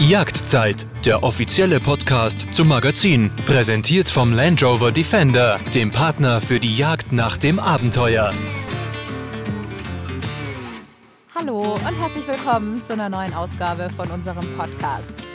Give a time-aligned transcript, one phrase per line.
[0.00, 6.74] Jagdzeit, der offizielle Podcast zum Magazin, präsentiert vom Land Rover Defender, dem Partner für die
[6.74, 8.32] Jagd nach dem Abenteuer.
[11.34, 15.28] Hallo und herzlich willkommen zu einer neuen Ausgabe von unserem Podcast.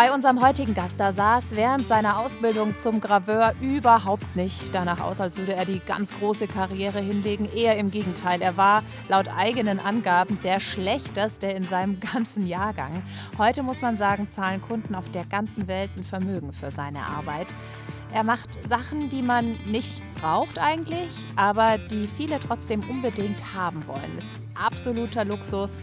[0.00, 5.00] Bei unserem heutigen Gast, da sah es während seiner Ausbildung zum Graveur überhaupt nicht danach
[5.00, 7.46] aus, als würde er die ganz große Karriere hinlegen.
[7.54, 8.40] Eher im Gegenteil.
[8.40, 12.92] Er war laut eigenen Angaben der schlechteste in seinem ganzen Jahrgang.
[13.36, 17.54] Heute muss man sagen, zahlen Kunden auf der ganzen Welt ein Vermögen für seine Arbeit.
[18.14, 24.16] Er macht Sachen, die man nicht braucht eigentlich, aber die viele trotzdem unbedingt haben wollen.
[24.16, 25.82] Ist absoluter Luxus.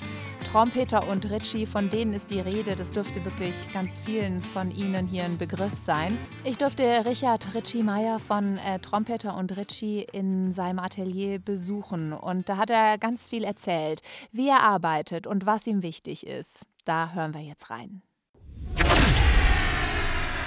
[0.51, 2.77] Trompeter und Ritchie, von denen ist die Rede.
[2.77, 6.17] Das dürfte wirklich ganz vielen von Ihnen hier ein Begriff sein.
[6.45, 12.13] Ich durfte Richard Ritchie Meyer von äh, Trompeter und Ritchie in seinem Atelier besuchen.
[12.13, 14.01] Und da hat er ganz viel erzählt,
[14.31, 16.65] wie er arbeitet und was ihm wichtig ist.
[16.85, 18.01] Da hören wir jetzt rein.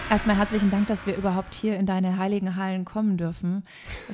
[0.08, 3.64] Erstmal herzlichen Dank, dass wir überhaupt hier in deine heiligen Hallen kommen dürfen,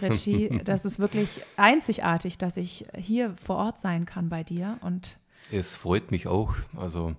[0.03, 0.50] Richie.
[0.65, 5.19] Das ist wirklich einzigartig, dass ich hier vor Ort sein kann bei dir und
[5.50, 6.55] es freut mich auch.
[6.77, 7.14] Also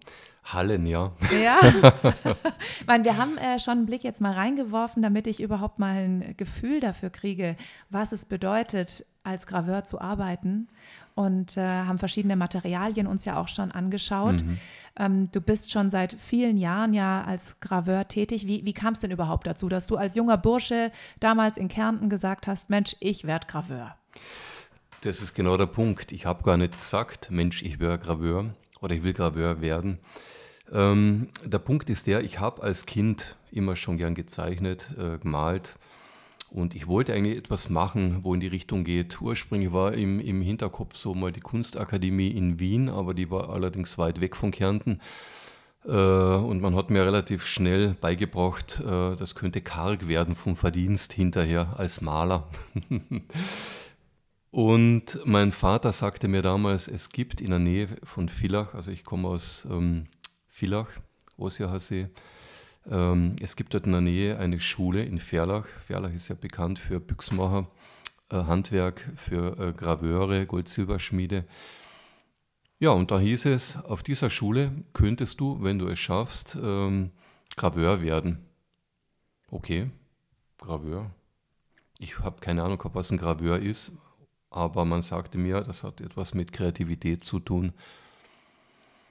[0.53, 1.11] Hallen, ja.
[1.41, 1.59] Ja.
[2.87, 6.35] meine, wir haben äh, schon einen Blick jetzt mal reingeworfen, damit ich überhaupt mal ein
[6.37, 7.57] Gefühl dafür kriege,
[7.89, 10.69] was es bedeutet, als Graveur zu arbeiten.
[11.15, 14.43] Und äh, haben verschiedene Materialien uns ja auch schon angeschaut.
[14.43, 14.57] Mhm.
[14.97, 18.45] Ähm, du bist schon seit vielen Jahren ja als Graveur tätig.
[18.47, 22.09] Wie, wie kam es denn überhaupt dazu, dass du als junger Bursche damals in Kärnten
[22.09, 23.97] gesagt hast, Mensch, ich werde Graveur?
[25.01, 26.11] Das ist genau der Punkt.
[26.11, 28.45] Ich habe gar nicht gesagt, Mensch, ich wäre Graveur
[28.81, 29.99] oder ich will Graveur werden.
[30.71, 35.75] Ähm, der Punkt ist der, ich habe als Kind immer schon gern gezeichnet, äh, gemalt
[36.49, 39.21] und ich wollte eigentlich etwas machen, wo in die Richtung geht.
[39.21, 43.99] Ursprünglich war im, im Hinterkopf so mal die Kunstakademie in Wien, aber die war allerdings
[43.99, 44.99] weit weg von Kärnten.
[45.85, 51.13] Äh, und man hat mir relativ schnell beigebracht, äh, das könnte karg werden vom Verdienst
[51.13, 52.47] hinterher als Maler.
[54.57, 59.03] Und mein Vater sagte mir damals, es gibt in der Nähe von Villach, also ich
[59.03, 60.07] komme aus ähm,
[60.47, 60.87] Villach,
[61.37, 62.07] Osiachersee,
[62.89, 65.67] ähm, es gibt dort in der Nähe eine Schule in Ferlach.
[65.85, 67.67] Ferlach ist ja bekannt für Büchsmacher,
[68.31, 71.45] äh, Handwerk, für äh, Graveure, Gold-Silberschmiede.
[72.79, 77.11] Ja, und da hieß es, auf dieser Schule könntest du, wenn du es schaffst, ähm,
[77.57, 78.43] Graveur werden.
[79.51, 79.91] Okay,
[80.57, 81.11] Graveur.
[81.99, 83.91] Ich habe keine Ahnung, was ein Graveur ist,
[84.49, 87.73] aber man sagte mir, das hat etwas mit Kreativität zu tun.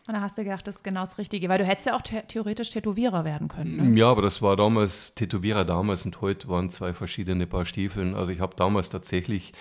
[0.09, 2.03] Und da hast du gedacht, das ist genau das Richtige, weil du hättest ja auch
[2.03, 3.93] theoretisch Tätowierer werden können.
[3.93, 3.99] Ne?
[3.99, 8.15] Ja, aber das war damals, Tätowierer damals und heute waren zwei verschiedene Paar Stiefeln.
[8.15, 9.53] Also ich habe damals tatsächlich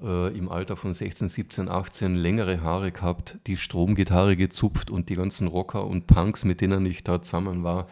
[0.00, 5.16] äh, im Alter von 16, 17, 18 längere Haare gehabt, die Stromgitarre gezupft und die
[5.16, 7.88] ganzen Rocker und Punks, mit denen ich da zusammen war,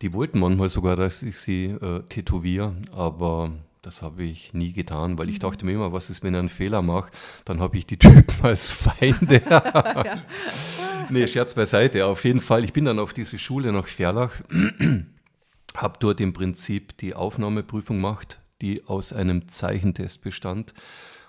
[0.00, 3.52] die wollten manchmal sogar, dass ich sie äh, tätowiere, aber
[3.84, 5.40] das habe ich nie getan, weil ich mhm.
[5.40, 7.10] dachte mir immer, was ist, wenn ich einen Fehler mache,
[7.44, 9.42] dann habe ich die Typen als Feinde.
[9.50, 10.22] ja.
[11.10, 12.06] nee, Scherz beiseite.
[12.06, 14.32] Auf jeden Fall, ich bin dann auf diese Schule nach Ferlach,
[15.76, 20.72] habe dort im Prinzip die Aufnahmeprüfung gemacht, die aus einem Zeichentest bestand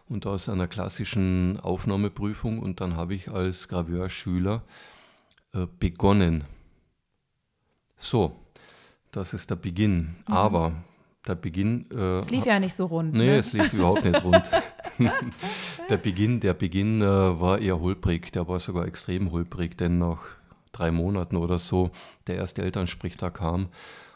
[0.07, 2.59] und aus einer klassischen Aufnahmeprüfung.
[2.59, 4.63] Und dann habe ich als Graveurschüler
[5.53, 6.45] äh, begonnen.
[7.97, 8.39] So,
[9.11, 10.15] das ist der Beginn.
[10.27, 10.33] Mhm.
[10.33, 10.71] Aber
[11.27, 11.89] der Beginn.
[11.91, 13.13] Äh, es lief ja nicht so rund.
[13.13, 13.35] Nee, ne?
[13.37, 14.43] es lief überhaupt nicht rund.
[15.89, 20.19] der Beginn, der Beginn äh, war eher holprig, der war sogar extrem holprig, denn nach
[20.71, 21.91] drei Monaten oder so
[22.27, 23.69] der erste Elternsprechtag kam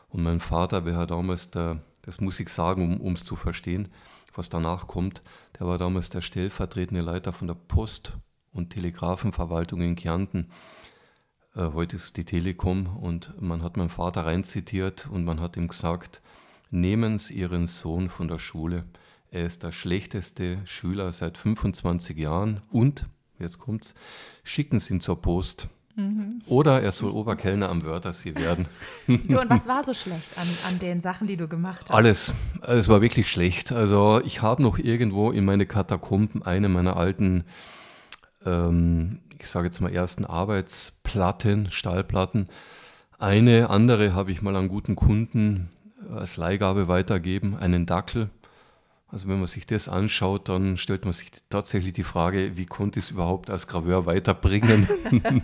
[0.09, 3.89] und mein Vater, wer damals der, das muss ich sagen, um es zu verstehen,
[4.35, 5.21] was danach kommt,
[5.59, 8.13] der war damals der stellvertretende Leiter von der Post-
[8.51, 10.49] und Telegrafenverwaltung in Kärnten.
[11.55, 15.67] Äh, heute ist die Telekom und man hat meinen Vater reinzitiert und man hat ihm
[15.67, 16.21] gesagt,
[16.69, 18.85] nehmen Sie Ihren Sohn von der Schule.
[19.31, 23.05] Er ist der schlechteste Schüler seit 25 Jahren und,
[23.37, 23.93] jetzt kommt's,
[24.43, 25.67] schicken Sie ihn zur Post.
[25.95, 26.41] Mhm.
[26.47, 28.67] Oder er soll Oberkellner am Wörthersee werden.
[29.07, 31.95] Du, und was war so schlecht an, an den Sachen, die du gemacht hast?
[31.95, 32.33] Alles.
[32.61, 33.71] Es war wirklich schlecht.
[33.71, 37.43] Also ich habe noch irgendwo in meine Katakomben eine meiner alten,
[38.45, 42.47] ähm, ich sage jetzt mal ersten Arbeitsplatten, Stahlplatten.
[43.17, 45.69] Eine andere habe ich mal an guten Kunden
[46.09, 48.29] als Leihgabe weitergeben, einen Dackel.
[49.11, 52.99] Also wenn man sich das anschaut, dann stellt man sich tatsächlich die Frage, wie konnte
[52.99, 54.87] ich es überhaupt als Graveur weiterbringen?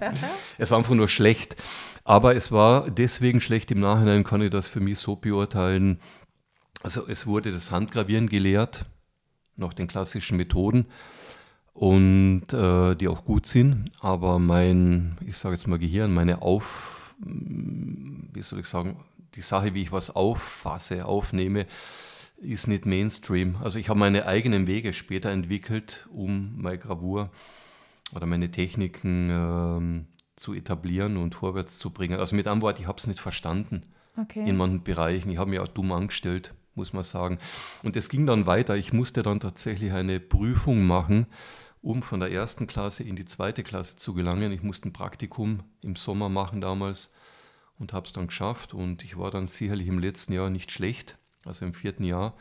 [0.59, 1.56] es war einfach nur schlecht.
[2.03, 6.00] Aber es war deswegen schlecht im Nachhinein, kann ich das für mich so beurteilen.
[6.83, 8.85] Also es wurde das Handgravieren gelehrt,
[9.57, 10.85] nach den klassischen Methoden
[11.73, 13.91] und äh, die auch gut sind.
[14.00, 18.97] Aber mein, ich sage jetzt mal Gehirn, meine Auf mm, wie soll ich sagen,
[19.35, 21.65] die Sache, wie ich was auffasse, aufnehme,
[22.37, 23.57] ist nicht Mainstream.
[23.63, 27.29] Also ich habe meine eigenen Wege später entwickelt, um meine Gravur
[28.13, 32.19] oder meine Techniken ähm, zu etablieren und vorwärts zu bringen.
[32.19, 33.83] Also mit einem Wort, ich habe es nicht verstanden
[34.17, 34.47] okay.
[34.47, 35.29] in manchen Bereichen.
[35.29, 37.39] Ich habe mich auch dumm angestellt, muss man sagen.
[37.83, 38.75] Und es ging dann weiter.
[38.75, 41.27] Ich musste dann tatsächlich eine Prüfung machen,
[41.81, 44.51] um von der ersten Klasse in die zweite Klasse zu gelangen.
[44.51, 47.11] Ich musste ein Praktikum im Sommer machen damals
[47.80, 48.74] und habe es dann geschafft.
[48.74, 52.33] Und ich war dann sicherlich im letzten Jahr nicht schlecht, also im vierten Jahr.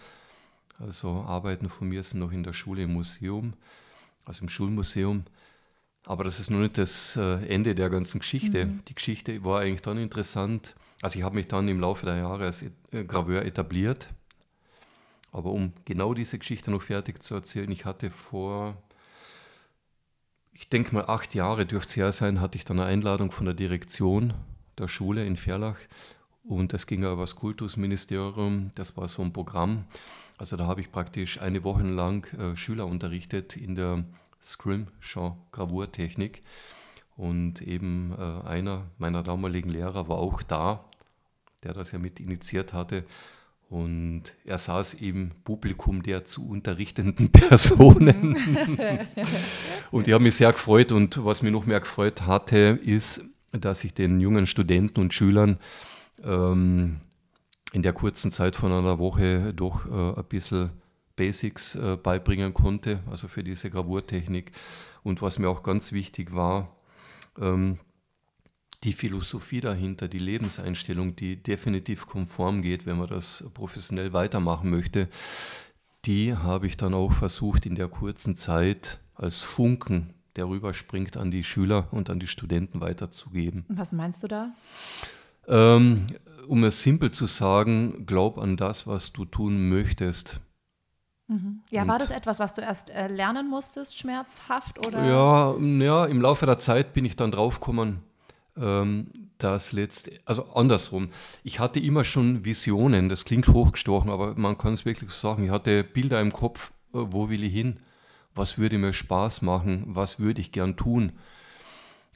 [0.79, 3.55] Also Arbeiten von mir sind noch in der Schule im Museum,
[4.25, 5.25] also im Schulmuseum.
[6.05, 8.67] Aber das ist noch nicht das äh, Ende der ganzen Geschichte.
[8.67, 8.85] Mhm.
[8.87, 10.75] Die Geschichte war eigentlich dann interessant.
[11.01, 14.09] Also ich habe mich dann im Laufe der Jahre als äh, Graveur etabliert.
[15.33, 18.77] Aber um genau diese Geschichte noch fertig zu erzählen, ich hatte vor
[20.55, 23.45] ich denke mal, acht Jahre dürfte es her sein, hatte ich dann eine Einladung von
[23.45, 24.35] der Direktion
[24.79, 25.79] der Schule in Ferlach.
[26.44, 28.71] Und das ging ja über das Kultusministerium.
[28.75, 29.85] Das war so ein Programm.
[30.37, 34.05] Also da habe ich praktisch eine Woche lang äh, Schüler unterrichtet in der
[34.43, 36.43] Scrim-Gravurtechnik.
[37.17, 40.85] Und eben äh, einer meiner damaligen Lehrer war auch da,
[41.62, 43.05] der das ja mit initiiert hatte.
[43.70, 48.37] Und er saß im Publikum der zu unterrichtenden Personen.
[49.91, 50.93] und ich habe mich sehr gefreut.
[50.93, 53.25] Und was mich noch mehr gefreut hatte, ist,
[53.61, 55.59] dass ich den jungen Studenten und Schülern
[56.23, 57.01] ähm,
[57.73, 60.71] in der kurzen Zeit von einer Woche doch äh, ein bisschen
[61.17, 64.53] Basics äh, beibringen konnte, also für diese Gravurtechnik.
[65.03, 66.77] Und was mir auch ganz wichtig war,
[67.41, 67.79] ähm,
[68.85, 75.09] die Philosophie dahinter, die Lebenseinstellung, die definitiv konform geht, wenn man das professionell weitermachen möchte,
[76.05, 81.31] die habe ich dann auch versucht in der kurzen Zeit als Funken, der rüberspringt, an
[81.31, 83.65] die Schüler und an die Studenten weiterzugeben.
[83.69, 84.53] Was meinst du da?
[85.47, 86.07] Ähm,
[86.49, 90.41] um es simpel zu sagen, glaub an das, was du tun möchtest.
[91.27, 91.63] Mhm.
[91.71, 94.79] Ja, und war das etwas, was du erst äh, lernen musstest, schmerzhaft?
[94.87, 95.05] Oder?
[95.05, 98.01] Ja, ja, im Laufe der Zeit bin ich dann draufgekommen,
[98.57, 99.07] ähm,
[99.39, 101.09] das letzte, also andersrum.
[101.43, 105.45] Ich hatte immer schon Visionen, das klingt hochgestochen, aber man kann es wirklich so sagen.
[105.45, 107.81] Ich hatte Bilder im Kopf, äh, wo will ich hin?
[108.35, 109.85] Was würde mir Spaß machen?
[109.87, 111.13] Was würde ich gern tun?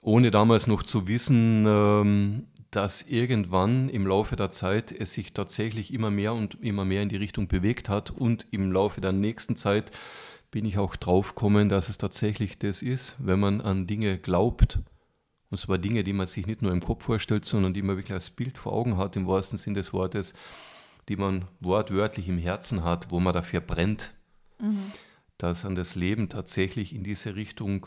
[0.03, 5.93] Ohne damals noch zu wissen, ähm, dass irgendwann im Laufe der Zeit es sich tatsächlich
[5.93, 9.57] immer mehr und immer mehr in die Richtung bewegt hat und im Laufe der nächsten
[9.57, 9.91] Zeit
[10.51, 14.79] bin ich auch drauf gekommen, dass es tatsächlich das ist, wenn man an Dinge glaubt
[15.51, 18.15] und zwar Dinge, die man sich nicht nur im Kopf vorstellt, sondern die man wirklich
[18.15, 20.35] als Bild vor Augen hat, im wahrsten Sinn des Wortes,
[21.09, 24.13] die man wortwörtlich im Herzen hat, wo man dafür brennt,
[24.61, 24.93] mhm.
[25.39, 27.87] Dass an das Leben tatsächlich in diese Richtung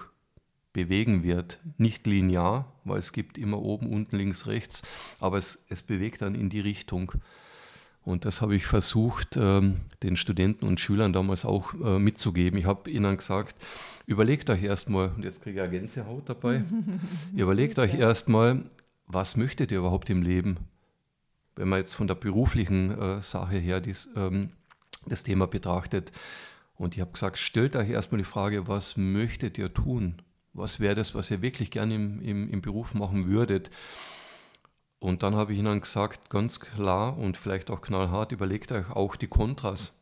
[0.73, 1.59] bewegen wird.
[1.77, 4.83] Nicht linear, weil es gibt immer oben, unten, links, rechts,
[5.19, 7.11] aber es, es bewegt dann in die Richtung.
[8.03, 12.57] Und das habe ich versucht, ähm, den Studenten und Schülern damals auch äh, mitzugeben.
[12.57, 13.55] Ich habe ihnen gesagt,
[14.07, 16.63] überlegt euch erstmal, und jetzt kriege ich eine Gänsehaut dabei,
[17.35, 18.63] überlegt euch erstmal,
[19.07, 20.57] was möchtet ihr überhaupt im Leben?
[21.55, 24.49] Wenn man jetzt von der beruflichen äh, Sache her dies, ähm,
[25.05, 26.11] das Thema betrachtet.
[26.81, 30.19] Und ich habe gesagt, stellt euch erstmal die Frage, was möchtet ihr tun?
[30.51, 33.69] Was wäre das, was ihr wirklich gerne im, im, im Beruf machen würdet?
[34.97, 39.15] Und dann habe ich ihnen gesagt, ganz klar und vielleicht auch knallhart, überlegt euch auch
[39.15, 39.95] die Kontras.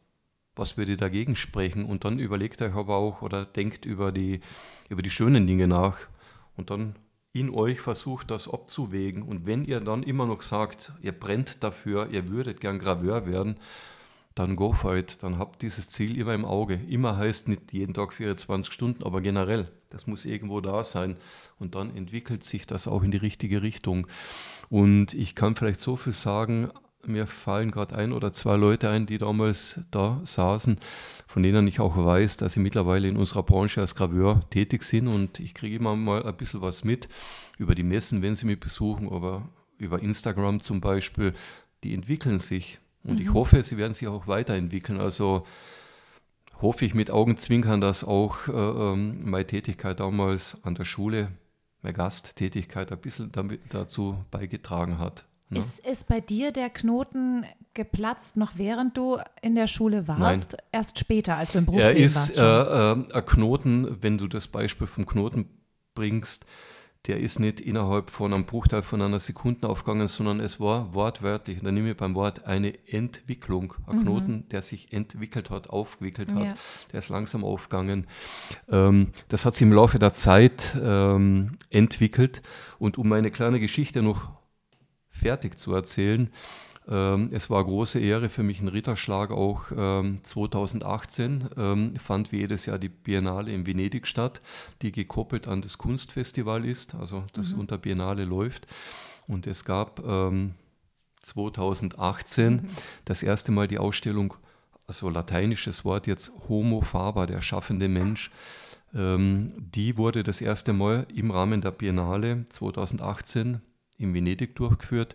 [0.56, 1.84] Was würde dagegen sprechen?
[1.84, 4.40] Und dann überlegt euch aber auch oder denkt über die,
[4.88, 5.98] über die schönen Dinge nach.
[6.56, 6.96] Und dann
[7.34, 9.24] in euch versucht, das abzuwägen.
[9.24, 13.60] Und wenn ihr dann immer noch sagt, ihr brennt dafür, ihr würdet gern Graveur werden,
[14.40, 15.22] dann go for it.
[15.22, 16.80] Dann habt dieses Ziel immer im Auge.
[16.88, 19.68] Immer heißt nicht jeden Tag 24 Stunden, aber generell.
[19.90, 21.18] Das muss irgendwo da sein.
[21.60, 24.08] Und dann entwickelt sich das auch in die richtige Richtung.
[24.70, 26.70] Und ich kann vielleicht so viel sagen,
[27.06, 30.80] mir fallen gerade ein oder zwei Leute ein, die damals da saßen,
[31.28, 35.10] von denen ich auch weiß, dass sie mittlerweile in unserer Branche als Graveur tätig sind.
[35.10, 37.10] Und ich kriege immer mal ein bisschen was mit
[37.58, 41.34] über die Messen, wenn sie mich besuchen, aber über Instagram zum Beispiel.
[41.84, 42.80] Die entwickeln sich.
[43.04, 43.22] Und mhm.
[43.22, 45.00] ich hoffe, sie werden sich auch weiterentwickeln.
[45.00, 45.46] Also
[46.62, 51.30] hoffe ich mit Augenzwinkern, dass auch äh, ähm, meine Tätigkeit damals an der Schule,
[51.82, 55.26] meine Gasttätigkeit ein bisschen damit, dazu beigetragen hat.
[55.50, 55.60] Ne?
[55.60, 60.52] Ist, ist bei dir der Knoten geplatzt, noch während du in der Schule warst?
[60.52, 60.62] Nein.
[60.72, 62.38] Erst später, als du im Berufsleben er ist, warst?
[62.38, 65.50] Äh, äh, ein Knoten, wenn du das Beispiel vom Knoten
[65.96, 66.46] bringst,
[67.08, 71.60] der ist nicht innerhalb von einem Bruchteil von einer Sekunde aufgegangen, sondern es war wortwörtlich,
[71.64, 74.02] da nehme ich beim Wort eine Entwicklung, ein mhm.
[74.02, 76.54] Knoten, der sich entwickelt hat, aufgewickelt hat, ja.
[76.92, 78.06] der ist langsam aufgegangen.
[78.70, 82.42] Ähm, das hat sich im Laufe der Zeit ähm, entwickelt
[82.80, 84.30] und um meine kleine Geschichte noch
[85.10, 86.30] fertig zu erzählen.
[86.90, 92.32] Ähm, es war eine große Ehre für mich, ein Ritterschlag auch ähm, 2018 ähm, fand
[92.32, 94.42] wie jedes Jahr die Biennale in Venedig statt,
[94.82, 97.60] die gekoppelt an das Kunstfestival ist, also das mhm.
[97.60, 98.68] unter Biennale läuft.
[99.28, 100.02] Und es gab
[101.22, 102.70] 2018 mhm.
[103.06, 104.34] das erste Mal die Ausstellung,
[104.88, 108.32] also lateinisches Wort jetzt Homo Faber, der schaffende Mensch.
[108.96, 113.62] Ähm, die wurde das erste Mal im Rahmen der Biennale 2018
[114.00, 115.14] in Venedig durchgeführt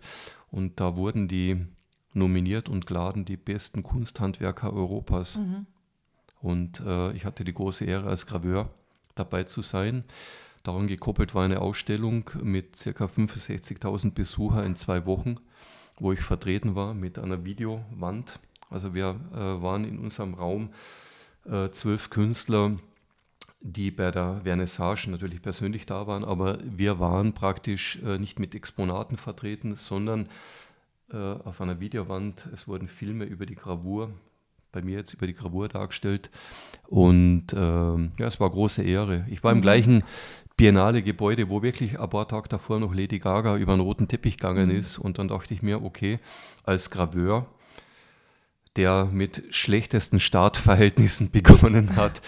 [0.51, 1.65] und da wurden die
[2.13, 5.37] nominiert und geladen die besten Kunsthandwerker Europas.
[5.37, 5.65] Mhm.
[6.41, 8.69] Und äh, ich hatte die große Ehre, als Graveur
[9.15, 10.03] dabei zu sein.
[10.63, 13.05] Daran gekoppelt war eine Ausstellung mit ca.
[13.05, 15.35] 65.000 Besuchern in zwei Wochen,
[15.99, 18.39] wo ich vertreten war mit einer Videowand.
[18.69, 20.69] Also wir äh, waren in unserem Raum
[21.45, 22.77] äh, zwölf Künstler,
[23.61, 28.53] die bei der Vernissage natürlich persönlich da waren, aber wir waren praktisch äh, nicht mit
[28.53, 30.29] Exponaten vertreten, sondern
[31.11, 34.11] äh, auf einer Videowand, es wurden Filme über die Gravur,
[34.71, 36.29] bei mir jetzt über die Gravur dargestellt
[36.87, 39.25] und äh, ja, es war große Ehre.
[39.29, 39.63] Ich war im mhm.
[39.63, 40.03] gleichen
[40.57, 44.69] Biennale-Gebäude, wo wirklich ein paar Tage davor noch Lady Gaga über einen roten Teppich gegangen
[44.69, 44.75] mhm.
[44.75, 46.19] ist und dann dachte ich mir, okay,
[46.63, 47.47] als Graveur,
[48.75, 52.21] der mit schlechtesten Startverhältnissen begonnen hat,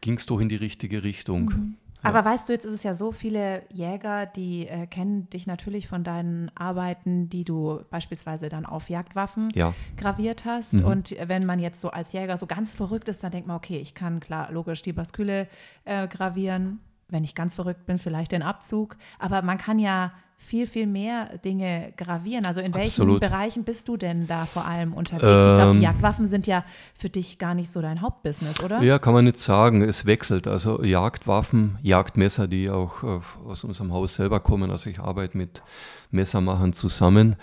[0.00, 1.44] ging es doch in die richtige Richtung.
[1.46, 1.76] Mhm.
[2.02, 5.86] Aber weißt du, jetzt ist es ja so, viele Jäger, die äh, kennen dich natürlich
[5.86, 9.74] von deinen Arbeiten, die du beispielsweise dann auf Jagdwaffen ja.
[9.96, 10.74] graviert hast.
[10.74, 10.84] Mhm.
[10.84, 13.78] Und wenn man jetzt so als Jäger so ganz verrückt ist, dann denkt man, okay,
[13.78, 15.46] ich kann klar logisch die Basküle
[15.84, 16.80] äh, gravieren.
[17.08, 18.96] Wenn ich ganz verrückt bin, vielleicht den Abzug.
[19.18, 22.44] Aber man kann ja viel, viel mehr Dinge gravieren.
[22.44, 23.20] Also in welchen Absolut.
[23.20, 25.22] Bereichen bist du denn da vor allem unterwegs?
[25.22, 26.64] Ähm, ich glaube, die Jagdwaffen sind ja
[26.98, 28.82] für dich gar nicht so dein Hauptbusiness, oder?
[28.82, 29.82] Ja, kann man nicht sagen.
[29.82, 30.48] Es wechselt.
[30.48, 34.70] Also Jagdwaffen, Jagdmesser, die auch äh, aus unserem Haus selber kommen.
[34.70, 35.62] Also ich arbeite mit
[36.10, 37.36] Messermachern zusammen.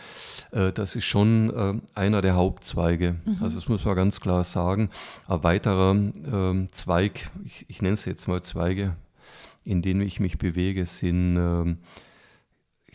[0.51, 1.50] Äh, das ist schon
[1.96, 3.16] äh, einer der Hauptzweige.
[3.24, 3.38] Mhm.
[3.42, 4.89] Also das muss man ganz klar sagen.
[5.27, 8.96] Ein weiterer ähm, Zweig, ich, ich nenne es jetzt mal Zweige,
[9.63, 11.77] in denen ich mich bewege, sind ähm,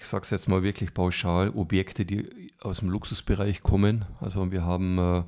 [0.03, 4.05] ich sage es jetzt mal wirklich pauschal, Objekte, die aus dem Luxusbereich kommen.
[4.21, 5.23] Also wir haben äh,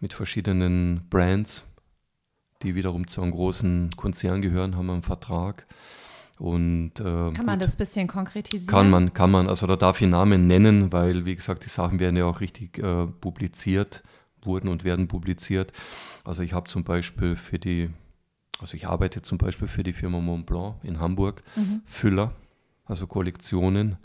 [0.00, 1.64] mit verschiedenen Brands,
[2.62, 5.66] die wiederum zu einem großen Konzern gehören, haben einen Vertrag.
[6.38, 8.66] Und, äh, kann gut, man das ein bisschen konkretisieren?
[8.66, 9.48] Kann man, kann man.
[9.48, 12.78] Also da darf ich Namen nennen, weil, wie gesagt, die Sachen werden ja auch richtig
[12.78, 14.02] äh, publiziert,
[14.42, 15.72] wurden und werden publiziert.
[16.24, 17.88] Also ich habe zum Beispiel für die,
[18.60, 21.80] also ich arbeite zum Beispiel für die Firma Montblanc in Hamburg, mhm.
[21.86, 22.34] Füller
[22.88, 23.96] also Kollektionen.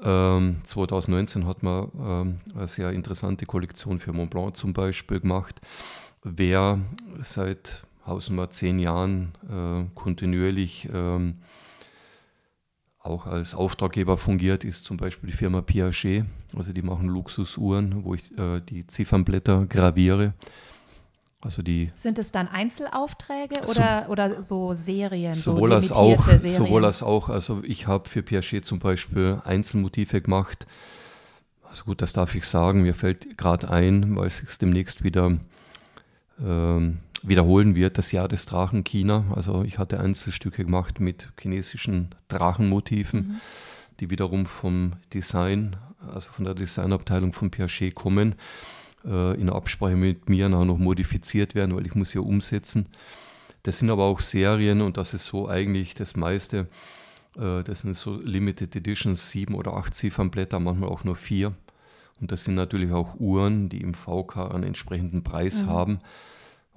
[0.00, 5.60] Ähm, 2019 hat man ähm, eine sehr interessante Kollektion für Mont Blanc zum Beispiel gemacht.
[6.22, 6.80] Wer
[7.22, 11.38] seit Hausnummer zehn Jahren äh, kontinuierlich ähm,
[12.98, 16.24] auch als Auftraggeber fungiert, ist zum Beispiel die Firma Piaget.
[16.56, 20.34] Also die machen Luxusuhren, wo ich äh, die Ziffernblätter graviere.
[21.40, 25.34] Also die Sind es dann Einzelaufträge so, oder, oder so Serien?
[25.34, 26.48] Sowohl, so als auch, Serien?
[26.48, 27.28] sowohl als auch.
[27.28, 30.66] Also ich habe für Piaget zum Beispiel Einzelmotive gemacht.
[31.70, 32.82] Also gut, das darf ich sagen.
[32.82, 35.38] Mir fällt gerade ein, weil es sich demnächst wieder
[36.44, 39.24] ähm, wiederholen wird, das Jahr des Drachen China.
[39.36, 43.40] Also ich hatte Einzelstücke gemacht mit chinesischen Drachenmotiven, mhm.
[44.00, 45.76] die wiederum vom Design,
[46.12, 48.34] also von der Designabteilung von Piaget kommen
[49.08, 52.88] äh, in Absprache mit mir noch modifiziert werden, weil ich muss ja umsetzen.
[53.62, 56.68] Das sind aber auch Serien und das ist so eigentlich das meiste.
[57.36, 61.54] Äh, das sind so Limited Editions, sieben oder acht Ziffernblätter, manchmal auch nur vier.
[62.20, 65.66] Und das sind natürlich auch Uhren, die im VK einen entsprechenden Preis mhm.
[65.68, 65.98] haben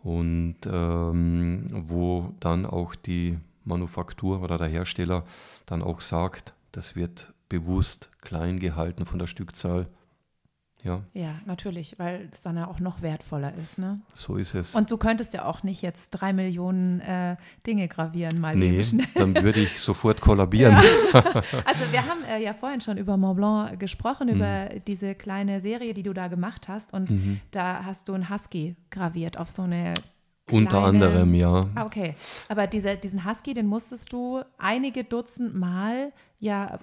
[0.03, 5.23] und ähm, wo dann auch die Manufaktur oder der Hersteller
[5.65, 9.87] dann auch sagt, das wird bewusst klein gehalten von der Stückzahl
[10.83, 11.01] ja.
[11.13, 13.77] Ja, natürlich, weil es dann ja auch noch wertvoller ist.
[13.77, 13.99] Ne?
[14.13, 14.75] So ist es.
[14.75, 17.35] Und du könntest ja auch nicht jetzt drei Millionen äh,
[17.65, 19.07] Dinge gravieren, mal nee, eben schnell.
[19.15, 20.73] dann würde ich sofort kollabieren.
[20.73, 21.23] Ja.
[21.65, 24.35] Also wir haben äh, ja vorhin schon über Mont Blanc gesprochen, mhm.
[24.35, 26.93] über diese kleine Serie, die du da gemacht hast.
[26.93, 27.39] Und mhm.
[27.51, 29.93] da hast du einen Husky graviert auf so eine
[30.49, 31.65] unter anderem, ja.
[31.75, 32.15] Ah, okay.
[32.49, 36.79] Aber diese, diesen Husky, den musstest du einige Dutzend Mal ja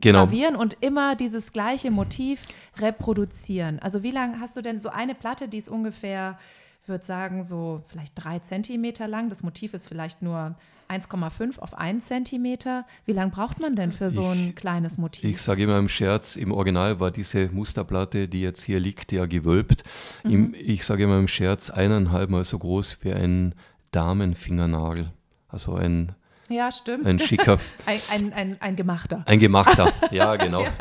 [0.00, 0.24] genau.
[0.24, 2.42] gravieren und immer dieses gleiche Motiv
[2.76, 3.78] reproduzieren.
[3.78, 6.38] Also wie lange hast du denn so eine Platte, die ist ungefähr,
[6.86, 9.28] würde sagen, so vielleicht drei Zentimeter lang.
[9.28, 10.56] Das Motiv ist vielleicht nur
[10.88, 12.86] 1,5 auf 1 Zentimeter.
[13.04, 15.24] Wie lange braucht man denn für so ein ich, kleines Motiv?
[15.24, 19.26] Ich sage immer im Scherz, im Original war diese Musterplatte, die jetzt hier liegt, ja
[19.26, 19.84] gewölbt.
[20.24, 20.30] Mhm.
[20.30, 23.54] Im, ich sage immer im Scherz, eineinhalb Mal so groß wie ein
[23.92, 25.12] Damenfingernagel.
[25.48, 26.14] Also ein
[26.48, 27.06] Ja, stimmt.
[27.06, 27.58] Ein schicker.
[27.86, 29.22] ein, ein, ein, ein gemachter.
[29.26, 30.62] Ein gemachter, ja, genau.
[30.62, 30.72] ja.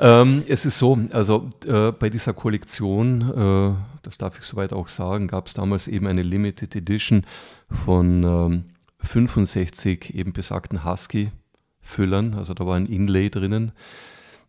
[0.00, 4.88] Ähm, es ist so, also äh, bei dieser Kollektion, äh, das darf ich soweit auch
[4.88, 7.24] sagen, gab es damals eben eine Limited Edition
[7.70, 8.64] von ähm,
[9.04, 12.34] 65 eben besagten Husky-Füllern.
[12.34, 13.72] Also da war ein Inlay drinnen,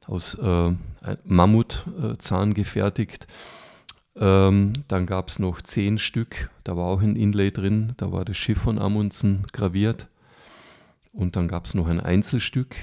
[0.07, 0.71] aus äh,
[1.23, 3.27] Mammutzahn gefertigt.
[4.17, 8.23] Ähm, dann gab es noch zehn Stück, da war auch ein Inlay drin, da war
[8.23, 10.07] das Schiff von Amundsen graviert.
[11.11, 12.75] Und dann gab es noch ein Einzelstück.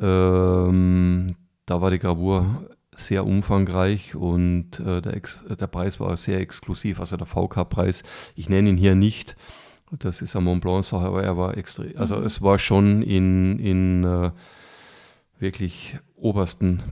[0.00, 5.20] Ähm, da war die Gravur sehr umfangreich und äh, der,
[5.56, 8.02] der, Preis war sehr exklusiv, also der VK-Preis.
[8.34, 9.36] Ich nenne ihn hier nicht,
[9.98, 12.24] das ist eine Mont Blanc-Sache, aber er war extrem, also mhm.
[12.24, 14.30] es war schon in, in äh,
[15.38, 16.82] wirklich obersten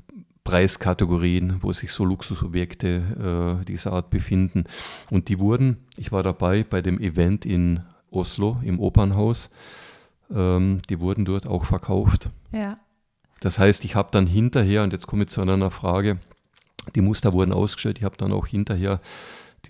[0.45, 4.64] Preiskategorien, wo sich so Luxusobjekte äh, dieser Art befinden.
[5.11, 9.50] Und die wurden, ich war dabei bei dem Event in Oslo im Opernhaus,
[10.35, 12.31] ähm, die wurden dort auch verkauft.
[12.50, 12.78] Ja.
[13.40, 16.19] Das heißt, ich habe dann hinterher, und jetzt komme ich zu einer Frage,
[16.95, 19.00] die Muster wurden ausgestellt, ich habe dann auch hinterher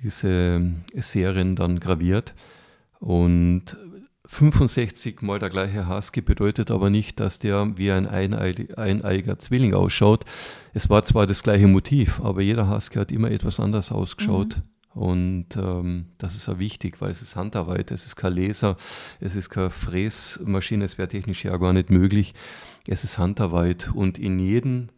[0.02, 0.62] diese
[0.94, 2.34] Serien dann graviert.
[3.00, 3.76] Und
[4.26, 10.24] 65 mal der gleiche Husky bedeutet aber nicht, dass der wie ein eineiger Zwilling ausschaut.
[10.74, 14.58] Es war zwar das gleiche Motiv, aber jeder Husky hat immer etwas anders ausgeschaut.
[14.58, 14.62] Mhm.
[15.00, 18.76] Und ähm, das ist auch wichtig, weil es ist Handarbeit, es ist kein Laser,
[19.20, 22.34] es ist keine Fräsmaschine, es wäre technisch ja gar nicht möglich.
[22.86, 24.88] Es ist Handarbeit und in jedem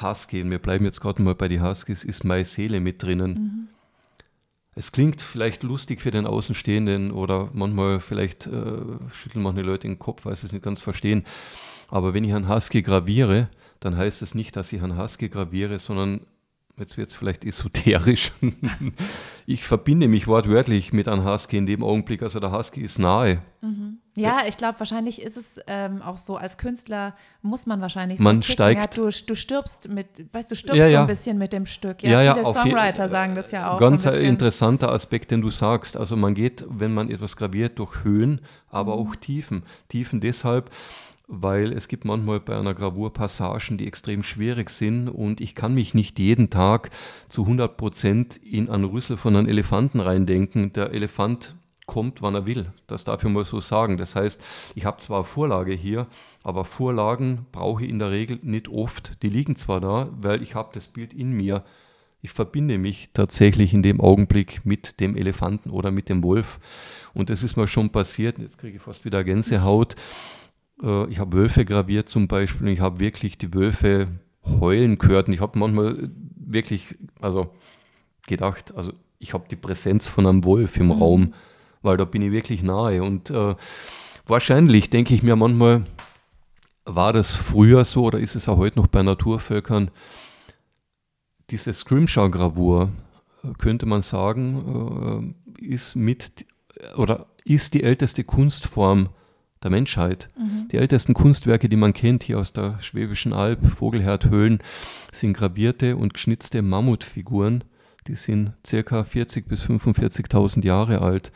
[0.00, 3.32] Husky, und wir bleiben jetzt gerade mal bei den Huskies, ist meine Seele mit drinnen.
[3.32, 3.68] Mhm.
[4.74, 8.80] Es klingt vielleicht lustig für den Außenstehenden oder manchmal vielleicht äh,
[9.12, 11.24] schütteln manche Leute den Kopf, weil sie es nicht ganz verstehen.
[11.88, 13.50] Aber wenn ich einen Husky graviere,
[13.80, 16.22] dann heißt es nicht, dass ich einen Husky graviere, sondern
[16.78, 18.32] jetzt wird es vielleicht esoterisch.
[19.46, 22.22] ich verbinde mich wortwörtlich mit einem Husky in dem Augenblick.
[22.22, 23.42] Also der Husky ist nahe.
[23.60, 23.98] Mhm.
[24.16, 28.24] Ja, ich glaube, wahrscheinlich ist es ähm, auch so, als Künstler muss man wahrscheinlich so
[28.24, 28.52] man ticken.
[28.52, 28.96] steigt.
[28.96, 30.98] Ja, du, du stirbst mit, weißt du, stirbst ja, ja.
[30.98, 32.02] so ein bisschen mit dem Stück.
[32.02, 33.78] Ja, ja, viele Songwriter sagen das ja auch.
[33.78, 35.96] Ganz so ein interessanter Aspekt, den du sagst.
[35.96, 39.06] Also man geht, wenn man etwas graviert, durch Höhen, aber mhm.
[39.06, 39.62] auch Tiefen.
[39.88, 40.70] Tiefen deshalb,
[41.34, 45.72] weil es gibt manchmal bei einer Gravur Passagen, die extrem schwierig sind und ich kann
[45.72, 46.90] mich nicht jeden Tag
[47.30, 50.74] zu 100 Prozent in einen Rüssel von einem Elefanten reindenken.
[50.74, 51.54] Der Elefant
[51.86, 52.70] kommt, wann er will.
[52.86, 53.96] Das darf ich mal so sagen.
[53.96, 54.42] Das heißt,
[54.74, 56.06] ich habe zwar Vorlage hier,
[56.42, 59.22] aber Vorlagen brauche ich in der Regel nicht oft.
[59.22, 61.64] Die liegen zwar da, weil ich habe das Bild in mir.
[62.20, 66.60] Ich verbinde mich tatsächlich in dem Augenblick mit dem Elefanten oder mit dem Wolf.
[67.14, 68.38] Und das ist mir schon passiert.
[68.38, 69.96] Jetzt kriege ich fast wieder Gänsehaut.
[70.82, 72.68] Äh, ich habe Wölfe graviert zum Beispiel.
[72.68, 74.08] Ich habe wirklich die Wölfe
[74.44, 75.28] heulen gehört.
[75.28, 77.50] Und ich habe manchmal wirklich, also
[78.26, 80.92] gedacht, also ich habe die Präsenz von einem Wolf im mhm.
[80.92, 81.34] Raum,
[81.82, 83.02] weil da bin ich wirklich nahe.
[83.02, 83.54] Und äh,
[84.26, 85.84] wahrscheinlich denke ich mir manchmal,
[86.84, 89.90] war das früher so oder ist es auch heute noch bei Naturvölkern?
[91.50, 92.90] Diese Scrimshaw-Gravur,
[93.44, 96.46] äh, könnte man sagen, äh, ist mit
[96.96, 99.08] oder ist die älteste Kunstform
[99.62, 100.28] der Menschheit.
[100.36, 100.68] Mhm.
[100.70, 104.58] Die ältesten Kunstwerke, die man kennt, hier aus der Schwäbischen Alb, Vogelherdhöhlen,
[105.12, 107.64] sind gravierte und geschnitzte Mammutfiguren.
[108.06, 111.32] Die sind circa 40.000 bis 45.000 Jahre alt.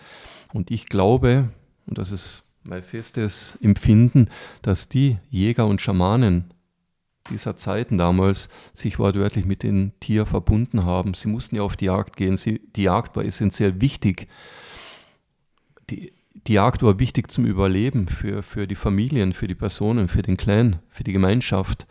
[0.53, 1.51] Und ich glaube,
[1.87, 4.29] und das ist mein festes Empfinden,
[4.63, 6.47] dass die Jäger und Schamanen
[7.31, 11.15] dieser Zeiten damals sich wortwörtlich mit dem Tier verbunden haben.
[11.15, 12.37] Sie mussten ja auf die Jagd gehen.
[12.37, 14.29] Sie, die Jagd war essentiell wichtig.
[15.91, 16.13] Die
[16.47, 20.37] die Jagd war wichtig zum Überleben für, für die Familien, für die Personen, für den
[20.37, 21.87] Clan, für die Gemeinschaft.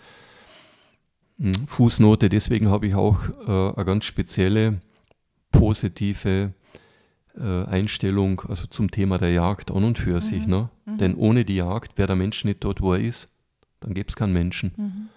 [1.39, 4.79] Hm, Fußnote, deswegen habe ich auch äh, eine ganz spezielle
[5.51, 6.53] positive
[7.37, 10.21] äh, Einstellung also zum Thema der Jagd an und für mhm.
[10.21, 10.47] sich.
[10.47, 10.69] Ne?
[10.85, 10.97] Mhm.
[10.97, 13.29] Denn ohne die Jagd wäre der Mensch nicht dort, wo er ist.
[13.79, 14.71] Dann gäbe es keinen Menschen.
[14.77, 15.09] Mhm.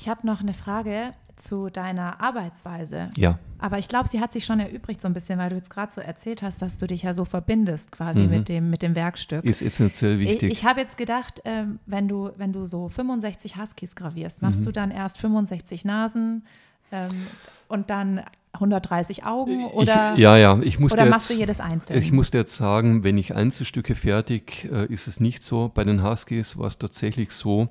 [0.00, 3.10] Ich habe noch eine Frage zu deiner Arbeitsweise.
[3.18, 3.38] Ja.
[3.58, 5.92] Aber ich glaube, sie hat sich schon erübrigt so ein bisschen, weil du jetzt gerade
[5.92, 8.30] so erzählt hast, dass du dich ja so verbindest quasi mhm.
[8.30, 9.44] mit, dem, mit dem Werkstück.
[9.44, 10.44] Ist essentiell wichtig.
[10.44, 14.60] Ich, ich habe jetzt gedacht, ähm, wenn, du, wenn du so 65 Huskies gravierst, machst
[14.60, 14.64] mhm.
[14.64, 16.46] du dann erst 65 Nasen
[16.92, 17.26] ähm,
[17.68, 20.58] und dann 130 Augen oder, ich, ja, ja.
[20.62, 22.00] Ich musste oder jetzt, machst du jedes einzeln?
[22.00, 25.70] Ich musste jetzt sagen, wenn ich Einzelstücke fertig, äh, ist es nicht so.
[25.74, 27.68] Bei den Huskies war es tatsächlich so,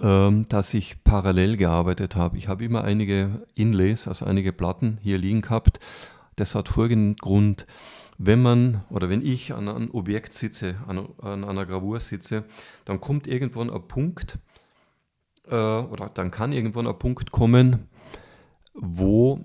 [0.00, 2.38] ähm, dass ich parallel gearbeitet habe.
[2.38, 5.80] Ich habe immer einige Inlays, also einige Platten hier liegen gehabt.
[6.36, 7.66] Das hat folgenden Grund.
[8.18, 12.44] Wenn man oder wenn ich an einem Objekt sitze, an, an einer Gravur sitze,
[12.84, 14.38] dann kommt irgendwann ein Punkt
[15.48, 17.88] äh, oder dann kann irgendwann ein Punkt kommen,
[18.74, 19.44] wo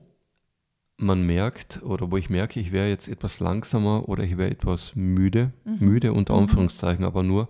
[0.97, 4.95] man merkt oder wo ich merke, ich wäre jetzt etwas langsamer oder ich wäre etwas
[4.95, 5.77] müde, mhm.
[5.79, 6.41] müde unter mhm.
[6.41, 7.47] Anführungszeichen aber nur.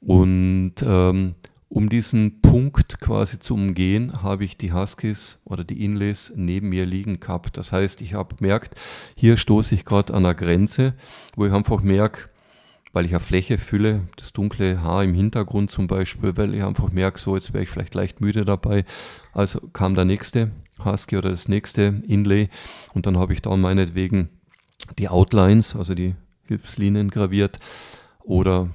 [0.00, 1.34] Und ähm,
[1.68, 6.86] um diesen Punkt quasi zu umgehen, habe ich die Huskies oder die Inlays neben mir
[6.86, 7.56] liegen gehabt.
[7.56, 8.76] Das heißt, ich habe gemerkt,
[9.16, 10.94] hier stoße ich gerade an der Grenze,
[11.34, 12.28] wo ich einfach merke,
[12.92, 16.92] weil ich eine Fläche fülle, das dunkle Haar im Hintergrund zum Beispiel, weil ich einfach
[16.92, 18.84] merke, so jetzt wäre ich vielleicht leicht müde dabei.
[19.32, 20.52] Also kam der nächste
[20.84, 22.48] Husky oder das nächste Inlay
[22.94, 24.28] und dann habe ich da meinetwegen
[24.98, 27.58] die Outlines, also die Hilfslinien graviert
[28.22, 28.70] oder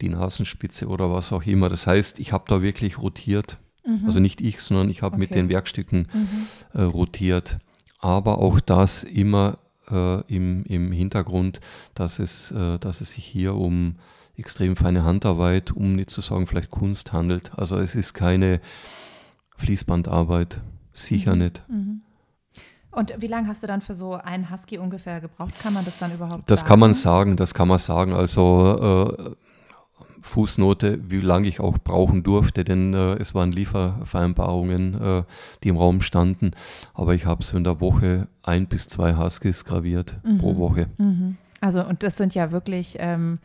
[0.00, 1.68] die Nasenspitze oder was auch immer.
[1.68, 3.58] Das heißt, ich habe da wirklich rotiert.
[3.86, 4.02] Mhm.
[4.06, 5.20] Also nicht ich, sondern ich habe okay.
[5.20, 6.46] mit den Werkstücken mhm.
[6.74, 7.58] äh, rotiert.
[7.98, 9.58] Aber auch das immer
[9.90, 11.60] äh, im, im Hintergrund,
[11.94, 13.96] dass es, äh, dass es sich hier um
[14.36, 17.52] extrem feine Handarbeit, um nicht zu sagen vielleicht Kunst handelt.
[17.56, 18.60] Also es ist keine
[19.56, 20.60] Fließbandarbeit.
[20.92, 21.42] Sicher mhm.
[21.42, 21.62] nicht.
[21.68, 22.02] Mhm.
[22.90, 25.52] Und wie lange hast du dann für so einen Husky ungefähr gebraucht?
[25.60, 26.68] Kann man das dann überhaupt Das sagen?
[26.68, 28.14] kann man sagen, das kann man sagen.
[28.14, 29.34] Also äh,
[30.26, 35.22] Fußnote, wie lange ich auch brauchen durfte, denn äh, es waren Liefervereinbarungen, äh,
[35.62, 36.50] die im Raum standen.
[36.94, 40.38] Aber ich habe so in der Woche ein bis zwei Huskies graviert mhm.
[40.38, 40.86] pro Woche.
[40.98, 41.36] Mhm.
[41.60, 43.38] Also und das sind ja wirklich ähm,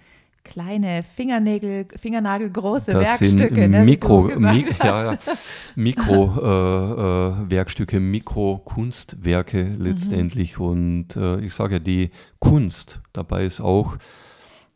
[0.44, 3.62] kleine Fingernägel, Fingernagelgroße das Werkstücke.
[3.62, 5.18] Sind ne, Mikro, mi ja, ja,
[5.76, 9.82] Mikro äh, äh, Mikrokunstwerke mhm.
[9.82, 10.58] letztendlich.
[10.58, 10.66] Mhm.
[10.66, 13.98] Und äh, ich sage ja, die Kunst dabei ist auch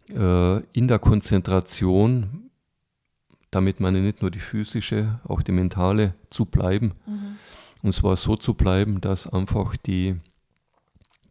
[0.09, 2.49] äh, in der Konzentration,
[3.51, 6.93] damit meine nicht nur die physische, auch die mentale zu bleiben.
[7.05, 7.37] Mhm.
[7.81, 10.15] Und zwar so zu bleiben, dass einfach die,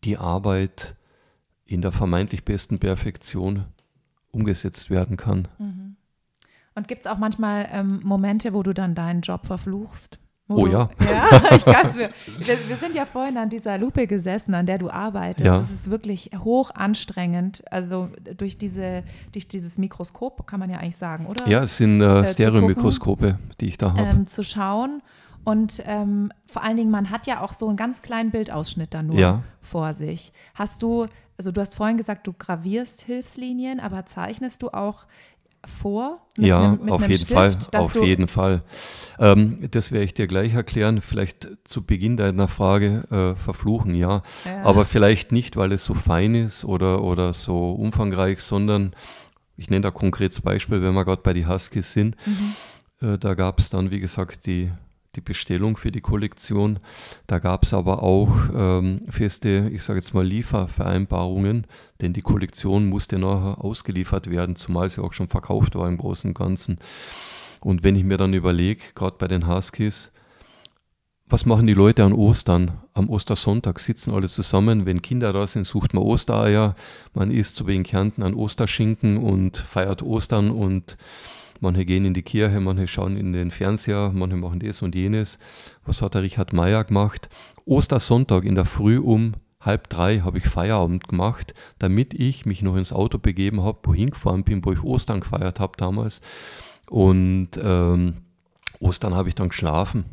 [0.04, 0.96] die Arbeit
[1.64, 3.64] in der vermeintlich besten Perfektion
[4.30, 5.48] umgesetzt werden kann.
[5.58, 5.96] Mhm.
[6.74, 10.18] Und gibt es auch manchmal ähm, Momente, wo du dann deinen Job verfluchst?
[10.48, 10.90] Oh ja.
[11.00, 12.10] Ja, ich kann's mir.
[12.38, 15.46] Wir, wir, sind ja vorhin an dieser Lupe gesessen, an der du arbeitest.
[15.46, 15.56] Ja.
[15.56, 17.62] Das ist wirklich hoch anstrengend.
[17.70, 21.48] Also durch, diese, durch dieses Mikroskop kann man ja eigentlich sagen, oder?
[21.48, 24.02] Ja, es sind äh, äh Stereomikroskope, die ich da habe.
[24.02, 25.02] Ähm, zu schauen.
[25.44, 29.06] Und ähm, vor allen Dingen, man hat ja auch so einen ganz kleinen Bildausschnitt dann
[29.06, 29.42] nur ja.
[29.62, 30.32] vor sich.
[30.54, 35.06] Hast du also du hast vorhin gesagt, du gravierst Hilfslinien, aber zeichnest du auch
[35.66, 36.24] vor?
[36.36, 38.62] ja, einem, auf jeden Stift, Fall, auf jeden Fall.
[39.18, 41.00] Ähm, das werde ich dir gleich erklären.
[41.00, 44.22] Vielleicht zu Beginn deiner Frage äh, verfluchen, ja.
[44.44, 44.62] ja.
[44.64, 48.94] Aber vielleicht nicht, weil es so fein ist oder, oder so umfangreich, sondern
[49.56, 52.16] ich nenne da konkretes Beispiel, wenn wir gerade bei die Huskies sind.
[52.26, 53.14] Mhm.
[53.14, 54.72] Äh, da gab es dann, wie gesagt, die
[55.16, 56.78] die Bestellung für die Kollektion.
[57.26, 61.66] Da gab es aber auch ähm, feste, ich sage jetzt mal, Liefervereinbarungen,
[62.00, 66.30] denn die Kollektion musste nachher ausgeliefert werden, zumal sie auch schon verkauft war im Großen
[66.30, 66.78] und Ganzen.
[67.60, 70.12] Und wenn ich mir dann überlege, gerade bei den Huskies,
[71.26, 72.72] was machen die Leute an Ostern?
[72.92, 74.84] Am Ostersonntag sitzen alle zusammen.
[74.84, 76.74] Wenn Kinder da sind, sucht man Ostereier.
[77.14, 80.98] Man isst so wie in Kärnten an Osterschinken und feiert Ostern und
[81.64, 85.38] Manche gehen in die Kirche, manche schauen in den Fernseher, manche machen das und jenes.
[85.86, 87.30] Was hat der Richard Meyer gemacht?
[87.64, 92.76] Ostersonntag in der Früh um halb drei habe ich Feierabend gemacht, damit ich mich noch
[92.76, 96.20] ins Auto begeben habe, wohin gefahren bin, wo ich Ostern gefeiert habe damals.
[96.90, 98.16] Und ähm,
[98.80, 100.04] Ostern habe ich dann geschlafen.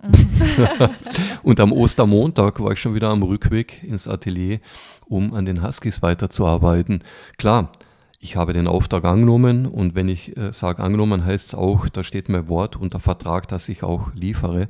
[1.42, 4.60] und am Ostermontag war ich schon wieder am Rückweg ins Atelier,
[5.08, 7.02] um an den Huskies weiterzuarbeiten.
[7.36, 7.72] Klar,
[8.22, 12.04] ich habe den Auftrag angenommen und wenn ich äh, sage angenommen, heißt es auch, da
[12.04, 14.68] steht mein Wort unter Vertrag, dass ich auch liefere.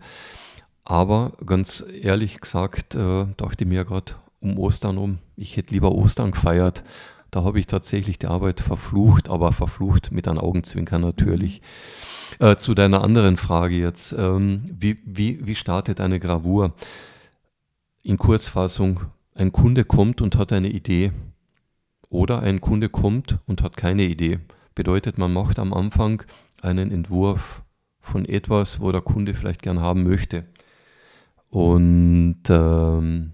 [0.85, 5.93] Aber ganz ehrlich gesagt, äh, dachte ich mir gerade um Ostern um, ich hätte lieber
[5.93, 6.85] Ostern gefeiert.
[7.33, 11.61] Da habe ich tatsächlich die Arbeit verflucht, aber verflucht mit einem Augenzwinkern natürlich.
[12.39, 16.73] Äh, zu deiner anderen Frage jetzt, ähm, wie, wie, wie startet eine Gravur?
[18.03, 19.01] In Kurzfassung,
[19.35, 21.13] ein Kunde kommt und hat eine Idee
[22.11, 24.41] oder ein Kunde kommt und hat keine Idee.
[24.75, 26.23] Bedeutet, man macht am Anfang
[26.61, 27.63] einen Entwurf
[28.01, 30.45] von etwas, wo der Kunde vielleicht gern haben möchte.
[31.49, 33.33] Und ähm,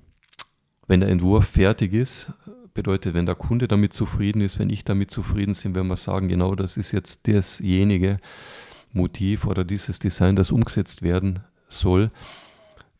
[0.87, 2.33] wenn der Entwurf fertig ist,
[2.75, 6.29] bedeutet, wenn der Kunde damit zufrieden ist, wenn ich damit zufrieden bin, wenn wir sagen,
[6.29, 8.19] genau das ist jetzt dasjenige
[8.93, 12.11] Motiv oder dieses Design, das umgesetzt werden soll,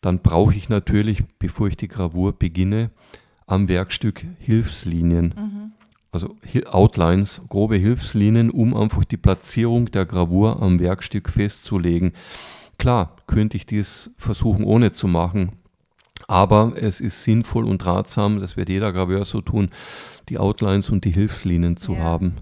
[0.01, 2.91] dann brauche ich natürlich, bevor ich die Gravur beginne,
[3.47, 5.35] am Werkstück Hilfslinien.
[5.37, 5.73] Mhm.
[6.13, 6.35] Also
[6.71, 12.13] Outlines, grobe Hilfslinien, um einfach die Platzierung der Gravur am Werkstück festzulegen.
[12.79, 15.53] Klar, könnte ich dies versuchen ohne zu machen,
[16.29, 19.71] aber es ist sinnvoll und ratsam, das wird jeder Graveur so tun,
[20.29, 22.01] die Outlines und die Hilfslinien zu ja.
[22.01, 22.35] haben.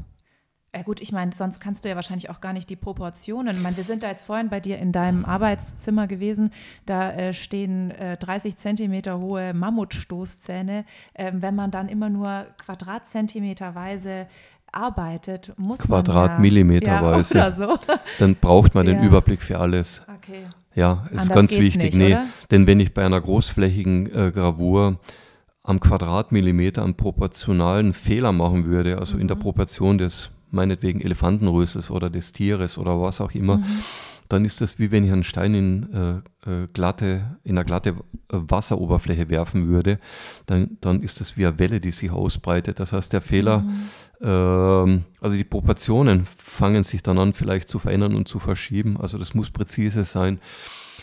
[0.74, 3.54] Ja gut, ich meine, sonst kannst du ja wahrscheinlich auch gar nicht die Proportionen.
[3.56, 6.50] Ich meine, wir sind da jetzt vorhin bei dir in deinem Arbeitszimmer gewesen.
[6.84, 10.84] Da äh, stehen äh, 30 Zentimeter hohe Mammutstoßzähne.
[11.14, 14.26] Ähm, wenn man dann immer nur Quadratzentimeterweise
[14.72, 17.38] arbeitet, muss Quadratmillimeterweise.
[17.38, 17.78] Ja, so.
[18.18, 19.04] Dann braucht man den ja.
[19.04, 20.02] Überblick für alles.
[20.16, 20.46] Okay.
[20.74, 21.94] Ja, ist Anders ganz wichtig.
[21.94, 22.16] Nicht, nee,
[22.50, 24.98] denn wenn ich bei einer großflächigen äh, Gravur
[25.62, 29.20] am Quadratmillimeter einen proportionalen Fehler machen würde, also mhm.
[29.20, 29.42] in der mhm.
[29.42, 33.64] Proportion des meinetwegen Elefantenröses oder des Tieres oder was auch immer, mhm.
[34.28, 37.90] dann ist das wie wenn ich einen Stein in, äh, äh glatte, in eine glatte
[37.90, 37.94] äh,
[38.30, 39.98] Wasseroberfläche werfen würde,
[40.46, 42.80] dann, dann ist das wie eine Welle, die sich ausbreitet.
[42.80, 43.88] Das heißt, der Fehler, mhm.
[44.20, 48.96] äh, also die Proportionen fangen sich dann an vielleicht zu verändern und zu verschieben.
[48.98, 50.38] Also das muss präzise sein.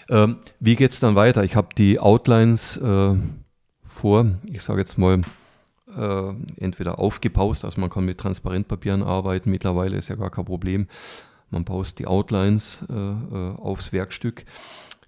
[0.10, 1.44] Ähm, wie geht es dann weiter?
[1.44, 3.16] Ich habe die Outlines äh,
[3.86, 5.22] vor, ich sage jetzt mal,
[5.98, 10.88] äh, entweder aufgepaust, also man kann mit Transparentpapieren arbeiten, mittlerweile ist ja gar kein Problem.
[11.50, 14.46] Man paust die Outlines äh, äh aufs Werkstück.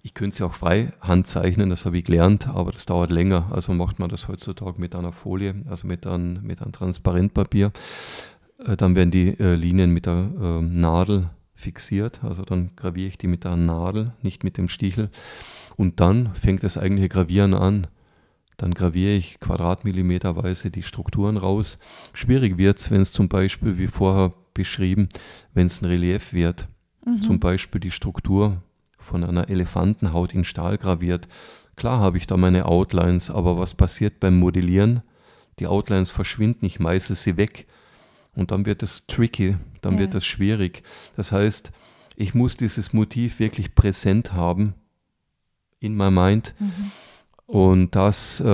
[0.02, 3.50] Ich könnte sie auch frei handzeichnen, das habe ich gelernt, aber das dauert länger.
[3.50, 7.72] Also macht man das heutzutage mit einer Folie, also mit einem, mit einem Transparentpapier.
[8.58, 13.26] Äh, dann werden die Linien mit der ähm, Nadel fixiert, also dann graviere ich die
[13.26, 15.10] mit der Nadel, nicht mit dem Stichel.
[15.76, 17.86] Und dann fängt das eigentliche Gravieren an.
[18.56, 21.78] Dann graviere ich quadratmillimeterweise die Strukturen raus.
[22.12, 25.08] Schwierig wird es, wenn es zum Beispiel, wie vorher beschrieben,
[25.52, 26.68] wenn es ein Relief wird.
[27.04, 27.22] Mhm.
[27.22, 28.62] Zum Beispiel die Struktur
[28.98, 31.28] von einer Elefantenhaut in Stahl graviert.
[31.76, 35.02] Klar habe ich da meine Outlines, aber was passiert beim Modellieren?
[35.58, 37.66] Die Outlines verschwinden, ich meißel sie weg
[38.34, 40.00] und dann wird es tricky, dann ja.
[40.00, 40.82] wird es schwierig.
[41.16, 41.72] Das heißt,
[42.16, 44.74] ich muss dieses Motiv wirklich präsent haben
[45.80, 46.54] in my mind.
[46.58, 46.92] Mhm.
[47.46, 48.44] Und das äh,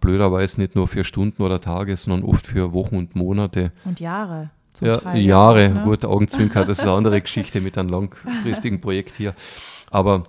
[0.00, 3.72] blöderweise nicht nur für Stunden oder Tage, sondern oft für Wochen und Monate.
[3.84, 4.50] Und Jahre.
[4.80, 5.68] ja, Teil Jahre.
[5.68, 5.82] Ne?
[5.82, 9.34] Gut, Augenzwinker, das ist eine andere Geschichte mit einem langfristigen Projekt hier.
[9.90, 10.24] Aber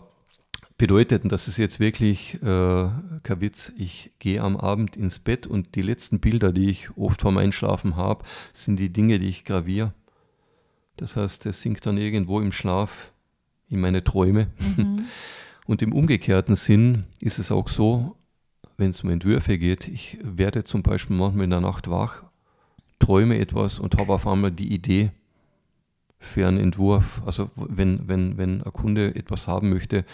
[0.78, 2.90] bedeutet, und das ist jetzt wirklich äh,
[3.24, 7.22] kein Witz, ich gehe am Abend ins Bett und die letzten Bilder, die ich oft
[7.22, 9.94] vorm Einschlafen habe, sind die Dinge, die ich graviere.
[10.98, 13.12] Das heißt, es sinkt dann irgendwo im Schlaf
[13.70, 14.48] in meine Träume.
[14.60, 14.94] Mhm.
[15.68, 18.16] Und im umgekehrten Sinn ist es auch so,
[18.78, 22.24] wenn es um Entwürfe geht, ich werde zum Beispiel manchmal in der Nacht wach,
[23.00, 25.12] träume etwas und habe auf einmal die Idee
[26.20, 27.22] für einen Entwurf.
[27.26, 30.06] Also wenn, wenn, wenn ein Kunde etwas haben möchte,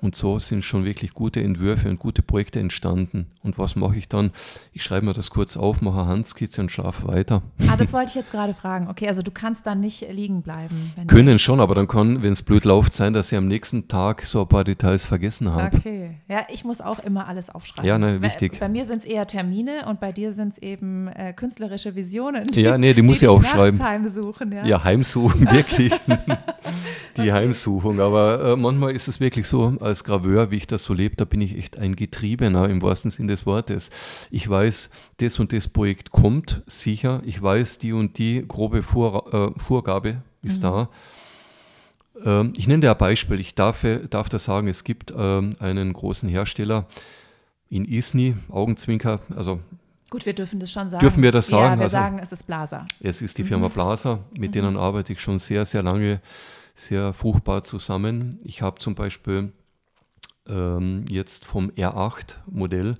[0.00, 3.26] und so sind schon wirklich gute Entwürfe und gute Projekte entstanden.
[3.42, 4.30] Und was mache ich dann?
[4.72, 7.42] Ich schreibe mir das kurz auf, mache Handskizze und schlafe weiter.
[7.68, 8.88] Ah, das wollte ich jetzt gerade fragen.
[8.88, 10.92] Okay, also du kannst dann nicht liegen bleiben.
[11.06, 14.24] Können schon, aber dann kann, wenn es blöd läuft, sein, dass ich am nächsten Tag
[14.24, 15.76] so ein paar Details vergessen habe.
[15.76, 17.88] Okay, ja, ich muss auch immer alles aufschreiben.
[17.88, 18.52] Ja, ne, wichtig.
[18.52, 21.94] Bei, bei mir sind es eher Termine und bei dir sind es eben äh, künstlerische
[21.94, 22.44] Visionen.
[22.44, 23.82] Die, ja, nee, die muss die ich aufschreiben.
[23.82, 24.64] Heimsuchen, ja.
[24.64, 25.92] ja, heimsuchen, wirklich.
[27.16, 28.00] die Heimsuchung.
[28.00, 31.24] Aber äh, manchmal ist es wirklich so, als Graveur, wie ich das so lebe, da
[31.24, 33.90] bin ich echt ein Getriebener im wahrsten Sinn des Wortes.
[34.30, 37.20] Ich weiß, das und das Projekt kommt sicher.
[37.26, 40.62] Ich weiß, die und die grobe Vor äh, Vorgabe ist mhm.
[40.62, 40.88] da.
[42.24, 43.38] Ähm, ich nenne dir ein Beispiel.
[43.40, 46.86] Ich darf, darf da sagen, es gibt ähm, einen großen Hersteller
[47.68, 49.60] in Isny, Augenzwinker, also
[50.10, 51.00] Gut, wir dürfen das schon sagen.
[51.00, 51.74] Dürfen wir das sagen?
[51.74, 52.84] Ja, wir also, sagen, es ist Blaser.
[52.98, 53.72] Es ist die Firma mhm.
[53.72, 54.52] Blaser, mit mhm.
[54.52, 56.20] denen arbeite ich schon sehr, sehr lange
[56.74, 58.38] sehr fruchtbar zusammen.
[58.42, 59.52] Ich habe zum Beispiel
[60.50, 62.96] ähm, jetzt vom R8-Modell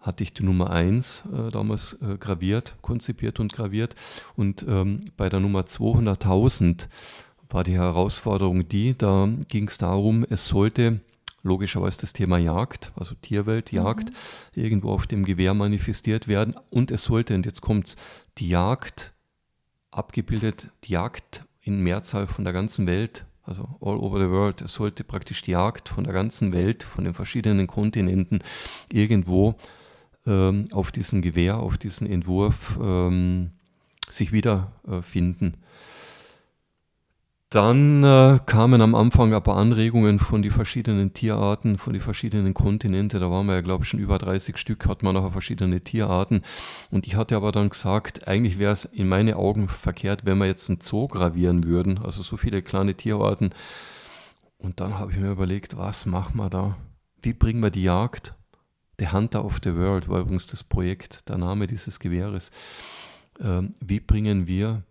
[0.00, 3.94] hatte ich die Nummer 1 äh, damals äh, graviert, konzipiert und graviert.
[4.34, 6.88] Und ähm, bei der Nummer 200.000
[7.50, 11.00] war die Herausforderung die, da ging es darum, es sollte
[11.42, 14.62] logischerweise das Thema Jagd, also Tierwelt, Jagd, mhm.
[14.62, 16.54] irgendwo auf dem Gewehr manifestiert werden.
[16.70, 17.96] Und es sollte, und jetzt kommt
[18.38, 19.12] die Jagd
[19.90, 24.62] abgebildet, die Jagd in Mehrzahl von der ganzen Welt, also all over the world.
[24.62, 28.40] Es sollte praktisch die Jagd von der ganzen Welt, von den verschiedenen Kontinenten
[28.90, 29.54] irgendwo
[30.26, 33.50] ähm, auf diesen Gewehr, auf diesen Entwurf ähm,
[34.08, 35.54] sich wiederfinden.
[35.54, 35.69] Äh,
[37.50, 42.54] dann äh, kamen am Anfang ein paar Anregungen von den verschiedenen Tierarten, von den verschiedenen
[42.54, 43.20] Kontinenten.
[43.20, 46.42] Da waren wir ja, glaube ich, schon über 30 Stück, hat man noch verschiedene Tierarten.
[46.92, 50.46] Und ich hatte aber dann gesagt, eigentlich wäre es in meine Augen verkehrt, wenn wir
[50.46, 51.98] jetzt einen Zoo gravieren würden.
[51.98, 53.50] Also so viele kleine Tierarten.
[54.56, 56.76] Und dann habe ich mir überlegt, was machen wir da?
[57.20, 58.32] Wie bringen wir die Jagd?
[59.00, 62.52] The Hunter of the World war übrigens das Projekt, der Name dieses Gewehres.
[63.40, 64.84] Ähm, wie bringen wir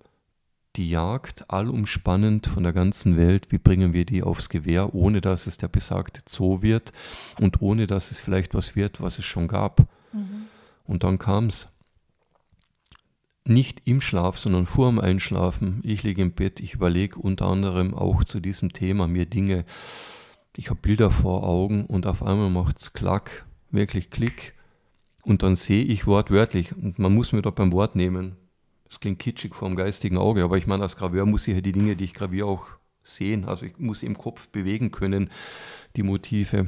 [0.80, 5.46] die Jagd allumspannend von der ganzen Welt, wie bringen wir die aufs Gewehr, ohne dass
[5.46, 6.94] es der besagte Zoo wird
[7.39, 9.82] und ohne dass es vielleicht was wird, was es schon gab.
[10.13, 10.48] Mhm.
[10.88, 11.68] Und dann kam es.
[13.46, 15.82] nicht im Schlaf, sondern vor dem Einschlafen.
[15.84, 19.65] Ich liege im Bett, ich überlege unter anderem auch zu diesem Thema mir Dinge.
[20.56, 24.54] Ich habe Bilder vor Augen und auf einmal macht es Klack, wirklich Klick.
[25.24, 28.38] Und dann sehe ich wortwörtlich, und man muss mir doch beim Wort nehmen.
[28.89, 31.62] Das klingt kitschig vor dem geistigen Auge, aber ich meine, als Graveur muss ich ja
[31.62, 32.67] die Dinge, die ich graviere, auch
[33.04, 33.45] sehen.
[33.45, 35.30] Also ich muss im Kopf bewegen können,
[35.95, 36.67] die Motive.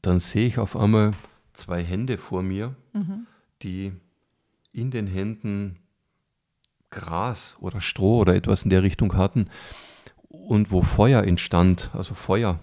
[0.00, 1.12] Dann sehe ich auf einmal
[1.52, 3.26] zwei Hände vor mir, mhm.
[3.62, 3.92] die
[4.72, 5.78] in den Händen
[6.90, 9.48] Gras oder Stroh oder etwas in der Richtung hatten
[10.28, 12.60] und wo Feuer entstand, also Feuer.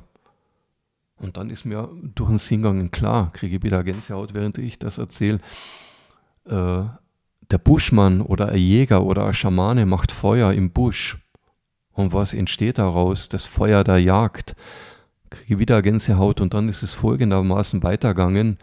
[1.17, 4.97] Und dann ist mir durch den Singgang klar, kriege ich wieder Gänsehaut, während ich das
[4.97, 5.41] erzähle,
[6.45, 6.84] äh,
[7.52, 11.18] der Buschmann oder ein Jäger oder ein Schamane macht Feuer im Busch.
[11.92, 13.30] Und was entsteht daraus?
[13.30, 14.56] Das Feuer der Jagd.
[15.30, 18.58] Kriege wieder Gänsehaut und dann ist es folgendermaßen weitergegangen.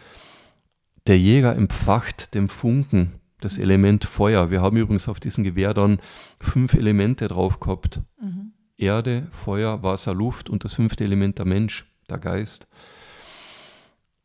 [1.06, 4.50] Der Jäger empfacht dem Funken das Element Feuer.
[4.50, 5.98] Wir haben übrigens auf diesem Gewehr dann
[6.40, 8.00] fünf Elemente drauf gehabt.
[8.20, 8.52] Mhm.
[8.76, 12.66] Erde, Feuer, Wasser, Luft und das fünfte Element der Mensch, der Geist.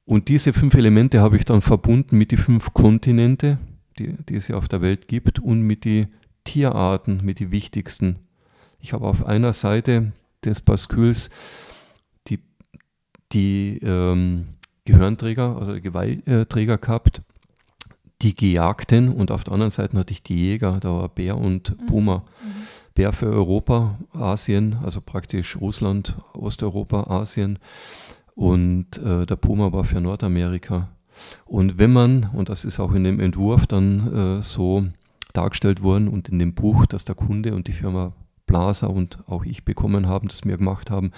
[0.05, 3.59] Und diese fünf Elemente habe ich dann verbunden mit den fünf Kontinente,
[3.99, 6.07] die, die es ja auf der Welt gibt, und mit den
[6.43, 8.19] Tierarten, mit den wichtigsten.
[8.79, 10.11] Ich habe auf einer Seite
[10.43, 11.29] des Baskuls
[12.27, 12.39] die,
[13.31, 14.47] die ähm,
[14.85, 17.21] Gehörnträger, also Geweihträger gehabt
[18.21, 21.79] die Gejagten und auf der anderen Seite hatte ich die Jäger, da war Bär und
[21.81, 21.85] mhm.
[21.87, 22.17] Puma.
[22.17, 22.61] Mhm.
[22.93, 27.57] Bär für Europa, Asien, also praktisch Russland, Osteuropa, Asien
[28.35, 30.89] und äh, der Puma war für Nordamerika.
[31.45, 34.85] Und wenn man, und das ist auch in dem Entwurf dann äh, so
[35.33, 38.13] dargestellt worden und in dem Buch, das der Kunde und die Firma
[38.47, 41.11] Plaza und auch ich bekommen haben, das wir gemacht haben,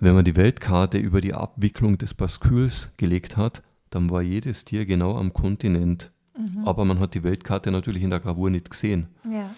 [0.00, 4.84] wenn man die Weltkarte über die Abwicklung des Basküls gelegt hat, dann war jedes Tier
[4.84, 6.66] genau am Kontinent Mhm.
[6.66, 9.08] Aber man hat die Weltkarte natürlich in der Gravur nicht gesehen.
[9.24, 9.50] Ja.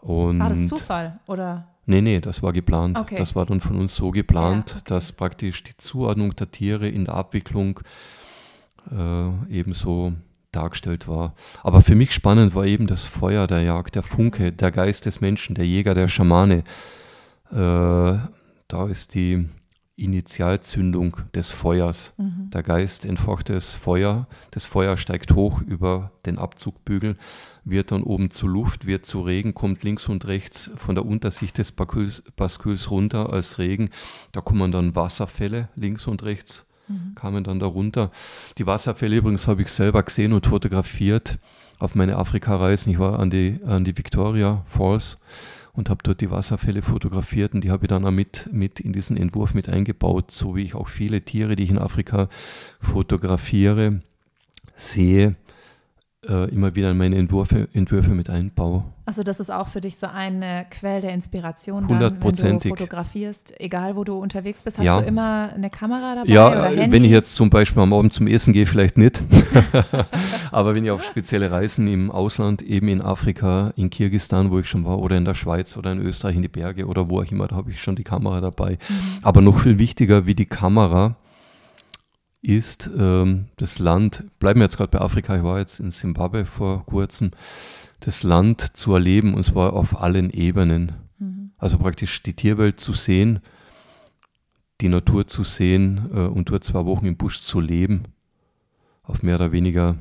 [0.00, 1.66] Und war das Zufall oder?
[1.86, 2.98] Nee, nee, das war geplant.
[2.98, 3.16] Okay.
[3.16, 4.84] Das war dann von uns so geplant, ja, okay.
[4.86, 7.80] dass praktisch die Zuordnung der Tiere in der Abwicklung
[8.90, 10.14] äh, ebenso
[10.52, 11.34] dargestellt war.
[11.62, 15.20] Aber für mich spannend war eben das Feuer der Jagd, der Funke, der Geist des
[15.20, 16.64] Menschen, der Jäger, der Schamane.
[17.50, 17.54] Äh,
[18.68, 19.48] da ist die
[19.96, 22.14] Initialzündung des Feuers.
[22.16, 22.50] Mhm.
[22.52, 27.16] Der Geist entfacht das Feuer, das Feuer steigt hoch über den Abzugbügel,
[27.64, 31.58] wird dann oben zu Luft, wird zu Regen, kommt links und rechts von der Untersicht
[31.58, 33.90] des Basküls runter als Regen.
[34.32, 37.14] Da kommen dann Wasserfälle links und rechts, mhm.
[37.14, 38.10] kamen dann darunter.
[38.58, 41.38] Die Wasserfälle übrigens habe ich selber gesehen und fotografiert
[41.78, 42.92] auf meine Afrika-Reisen.
[42.92, 45.18] Ich war an die, an die Victoria Falls
[45.72, 48.92] und habe dort die Wasserfälle fotografiert und die habe ich dann auch mit, mit in
[48.92, 52.28] diesen Entwurf mit eingebaut, so wie ich auch viele Tiere, die ich in Afrika
[52.80, 54.00] fotografiere,
[54.76, 55.36] sehe,
[56.28, 58.84] äh, immer wieder in meine Entwürfe, Entwürfe mit einbaue.
[59.04, 63.60] Also das ist auch für dich so eine Quelle der Inspiration, dann, wenn du fotografierst,
[63.60, 65.00] egal wo du unterwegs bist, hast ja.
[65.00, 66.92] du immer eine Kamera dabei ja, Handy?
[66.92, 69.20] wenn ich jetzt zum Beispiel am Abend zum Essen gehe, vielleicht nicht.
[70.52, 74.68] Aber wenn ich auf spezielle Reisen im Ausland, eben in Afrika, in Kirgisistan, wo ich
[74.68, 77.30] schon war, oder in der Schweiz oder in Österreich in die Berge oder wo auch
[77.30, 78.78] immer, da habe ich schon die Kamera dabei.
[78.88, 78.94] Mhm.
[79.22, 81.16] Aber noch viel wichtiger wie die Kamera,
[82.42, 86.44] ist ähm, das Land, bleiben wir jetzt gerade bei Afrika, ich war jetzt in Simbabwe
[86.44, 87.30] vor kurzem,
[88.00, 90.92] das Land zu erleben und zwar auf allen Ebenen.
[91.18, 91.52] Mhm.
[91.56, 93.38] Also praktisch die Tierwelt zu sehen,
[94.80, 98.02] die Natur zu sehen äh, und dort zwei Wochen im Busch zu leben,
[99.04, 99.96] auf mehr oder weniger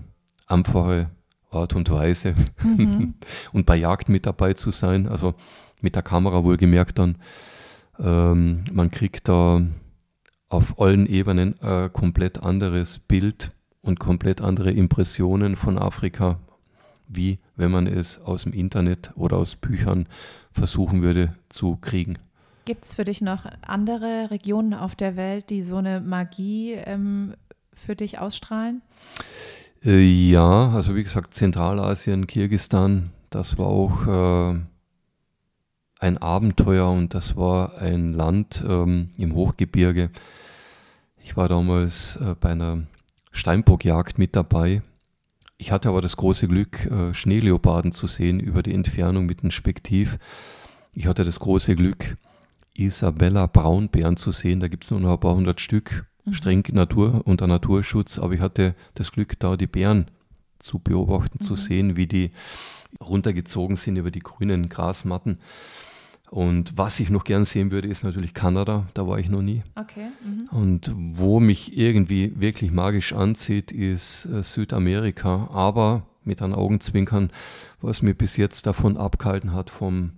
[0.48, 1.12] einfache
[1.52, 3.14] Art und Weise mhm.
[3.54, 5.36] und bei Jagd mit dabei zu sein, also
[5.80, 7.18] mit der Kamera wohlgemerkt dann.
[8.00, 9.62] Ähm, man kriegt da
[10.52, 16.40] auf allen Ebenen ein komplett anderes Bild und komplett andere Impressionen von Afrika,
[17.08, 20.08] wie wenn man es aus dem Internet oder aus Büchern
[20.52, 22.18] versuchen würde zu kriegen.
[22.66, 27.34] Gibt es für dich noch andere Regionen auf der Welt, die so eine Magie ähm,
[27.74, 28.82] für dich ausstrahlen?
[29.84, 34.06] Äh, ja, also wie gesagt, Zentralasien, Kirgistan, das war auch
[34.54, 34.60] äh,
[36.00, 40.10] ein Abenteuer und das war ein Land ähm, im Hochgebirge.
[41.24, 42.84] Ich war damals äh, bei einer
[43.32, 44.82] Steinbockjagd mit dabei.
[45.58, 49.52] Ich hatte aber das große Glück, äh, Schneeleoparden zu sehen über die Entfernung mit dem
[49.52, 50.18] Spektiv.
[50.94, 52.18] Ich hatte das große Glück,
[52.74, 54.60] Isabella Braunbären zu sehen.
[54.60, 56.34] Da gibt es nur noch ein paar hundert Stück, mhm.
[56.34, 58.18] streng Natur unter Naturschutz.
[58.20, 60.10] Aber ich hatte das Glück, da die Bären
[60.60, 61.46] zu beobachten, mhm.
[61.46, 62.32] zu sehen, wie die
[63.00, 65.38] runtergezogen sind über die grünen Grasmatten.
[66.32, 68.88] Und was ich noch gern sehen würde, ist natürlich Kanada.
[68.94, 69.64] Da war ich noch nie.
[69.76, 70.08] Okay.
[70.24, 70.48] Mhm.
[70.58, 75.50] Und wo mich irgendwie wirklich magisch anzieht, ist äh, Südamerika.
[75.52, 77.32] Aber mit einem Augenzwinkern,
[77.82, 80.14] was mir bis jetzt davon abgehalten hat vom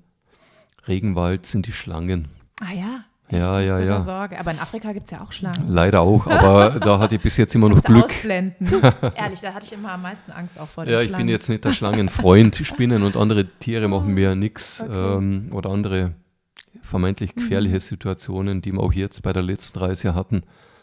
[0.88, 2.28] Regenwald, sind die Schlangen.
[2.62, 3.06] Ah ja.
[3.38, 4.02] Ja, ja, ja.
[4.02, 4.40] Sorge.
[4.40, 5.66] Aber in Afrika gibt es ja auch Schlangen.
[5.68, 8.06] Leider auch, aber da hatte ich bis jetzt immer noch Glück.
[8.06, 8.68] Ausblenden.
[9.16, 11.12] Ehrlich, da hatte ich immer am meisten Angst auch vor den ja, Schlangen.
[11.12, 12.56] Ja, ich bin jetzt nicht der Schlangenfreund.
[12.64, 15.18] Spinnen und andere Tiere machen mir nichts Okay.
[15.18, 16.14] ähm, oder andere
[16.82, 20.42] vermeintlich gefährliche Situationen, die wir auch jetzt bei der letzten Reise hatten.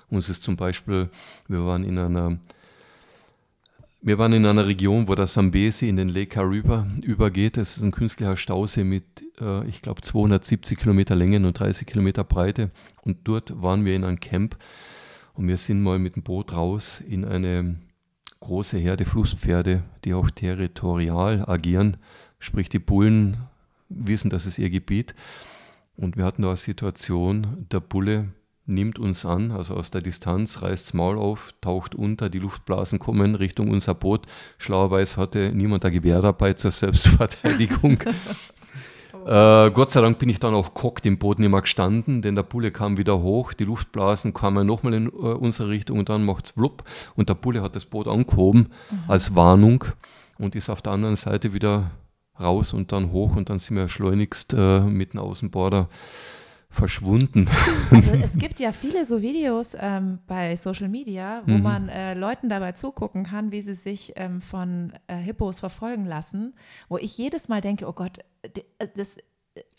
[0.08, 1.10] Uns ist zum Beispiel,
[1.48, 2.38] wir waren in einer
[4.02, 7.56] wir waren in einer Region, wo der Sambesi in den Lake Kariba übergeht.
[7.58, 9.04] Das ist ein künstlicher Stausee mit,
[9.40, 12.70] äh, ich glaube, 270 Kilometer Länge und 30 Kilometer Breite.
[13.02, 14.56] Und dort waren wir in einem Camp
[15.34, 17.76] und wir sind mal mit dem Boot raus in eine
[18.40, 21.98] große Herde Flusspferde, die auch territorial agieren.
[22.38, 23.36] Sprich, die Bullen
[23.90, 25.14] wissen, das ist ihr Gebiet.
[25.96, 28.28] Und wir hatten da eine Situation, der Bulle
[28.70, 32.98] nimmt uns an, also aus der Distanz, reißt das Maul auf, taucht unter, die Luftblasen
[32.98, 34.26] kommen Richtung unser Boot.
[34.58, 37.98] Schlauerweise hatte niemand ein Gewehr dabei zur Selbstverteidigung.
[39.26, 42.36] äh, Gott sei Dank bin ich dann auch kockt im Boot nicht mehr gestanden, denn
[42.36, 46.24] der Bulle kam wieder hoch, die Luftblasen kamen nochmal in äh, unsere Richtung und dann
[46.24, 46.84] macht es flupp
[47.16, 48.98] und der Bulle hat das Boot angehoben mhm.
[49.08, 49.84] als Warnung
[50.38, 51.90] und ist auf der anderen Seite wieder
[52.40, 55.88] raus und dann hoch und dann sind wir schleunigst äh, mit dem Außenborder
[56.70, 57.46] verschwunden.
[57.90, 61.62] Also es gibt ja viele so Videos ähm, bei Social Media, wo mhm.
[61.62, 66.54] man äh, Leuten dabei zugucken kann, wie sie sich ähm, von äh, Hippos verfolgen lassen,
[66.88, 68.20] wo ich jedes Mal denke, oh Gott,
[68.94, 69.18] das,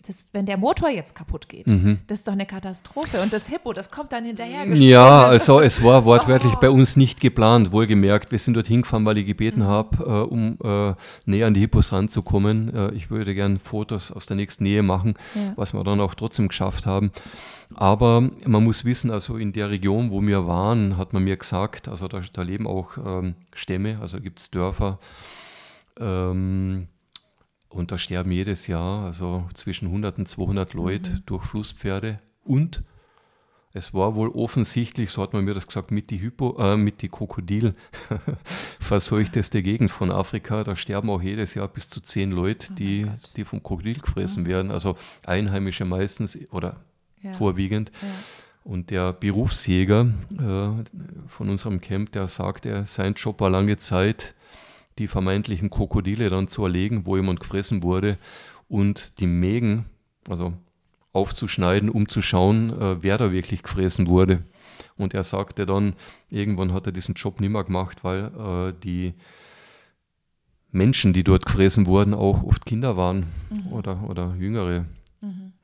[0.05, 1.99] das, wenn der Motor jetzt kaputt geht, mhm.
[2.07, 3.21] das ist doch eine Katastrophe.
[3.21, 4.65] Und das Hippo, das kommt dann hinterher.
[4.75, 6.59] Ja, also es war wortwörtlich oh.
[6.59, 8.31] bei uns nicht geplant, wohlgemerkt.
[8.31, 9.67] Wir sind dort hingefahren, weil ich gebeten mhm.
[9.67, 10.93] habe, äh, um äh,
[11.25, 12.73] näher an die Hippos ranzukommen.
[12.73, 15.53] Äh, ich würde gerne Fotos aus der nächsten Nähe machen, ja.
[15.55, 17.11] was wir dann auch trotzdem geschafft haben.
[17.75, 21.87] Aber man muss wissen, also in der Region, wo wir waren, hat man mir gesagt,
[21.87, 24.99] also da, da leben auch ähm, Stämme, also gibt es Dörfer.
[25.99, 26.87] Ähm,
[27.71, 31.23] und da sterben jedes Jahr also zwischen 100 und 200 Leute mhm.
[31.25, 32.19] durch Flusspferde.
[32.43, 32.83] Und
[33.73, 37.01] es war wohl offensichtlich, so hat man mir das gesagt, mit die, Hypo, äh, mit
[37.01, 37.73] die Krokodil
[38.79, 40.65] verseuchteste Gegend von Afrika.
[40.65, 43.07] Da sterben auch jedes Jahr bis zu zehn Leute, oh die,
[43.37, 44.49] die vom Krokodil gefressen ja.
[44.49, 44.71] werden.
[44.71, 46.81] Also Einheimische meistens oder
[47.21, 47.31] ja.
[47.33, 47.91] vorwiegend.
[48.01, 48.07] Ja.
[48.63, 54.35] Und der Berufsjäger äh, von unserem Camp, der sagt, er sein Job war lange Zeit,
[55.01, 58.17] die vermeintlichen Krokodile dann zu erlegen, wo jemand gefressen wurde
[58.69, 59.85] und die Mägen,
[60.29, 60.53] also
[61.11, 64.43] aufzuschneiden, um zu schauen, äh, wer da wirklich gefressen wurde.
[64.97, 65.95] Und er sagte dann,
[66.29, 69.13] irgendwann hat er diesen Job nicht mehr gemacht, weil äh, die
[70.71, 73.73] Menschen, die dort gefressen wurden, auch oft Kinder waren mhm.
[73.73, 74.85] oder, oder jüngere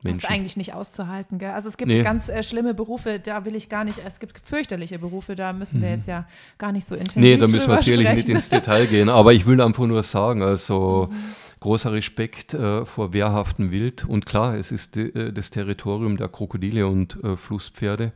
[0.02, 0.10] Mhm.
[0.10, 1.38] Das ist eigentlich nicht auszuhalten.
[1.38, 1.50] Gell?
[1.50, 2.02] Also es gibt nee.
[2.02, 5.78] ganz äh, schlimme Berufe, da will ich gar nicht, es gibt fürchterliche Berufe, da müssen
[5.78, 5.82] mhm.
[5.82, 6.26] wir jetzt ja
[6.56, 9.46] gar nicht so intensiv Nee, da müssen wir sicherlich nicht ins Detail gehen, aber ich
[9.46, 11.16] will einfach nur sagen, also mhm.
[11.60, 16.28] großer Respekt äh, vor wehrhaftem Wild und klar, es ist de, äh, das Territorium der
[16.28, 18.12] Krokodile und äh, Flusspferde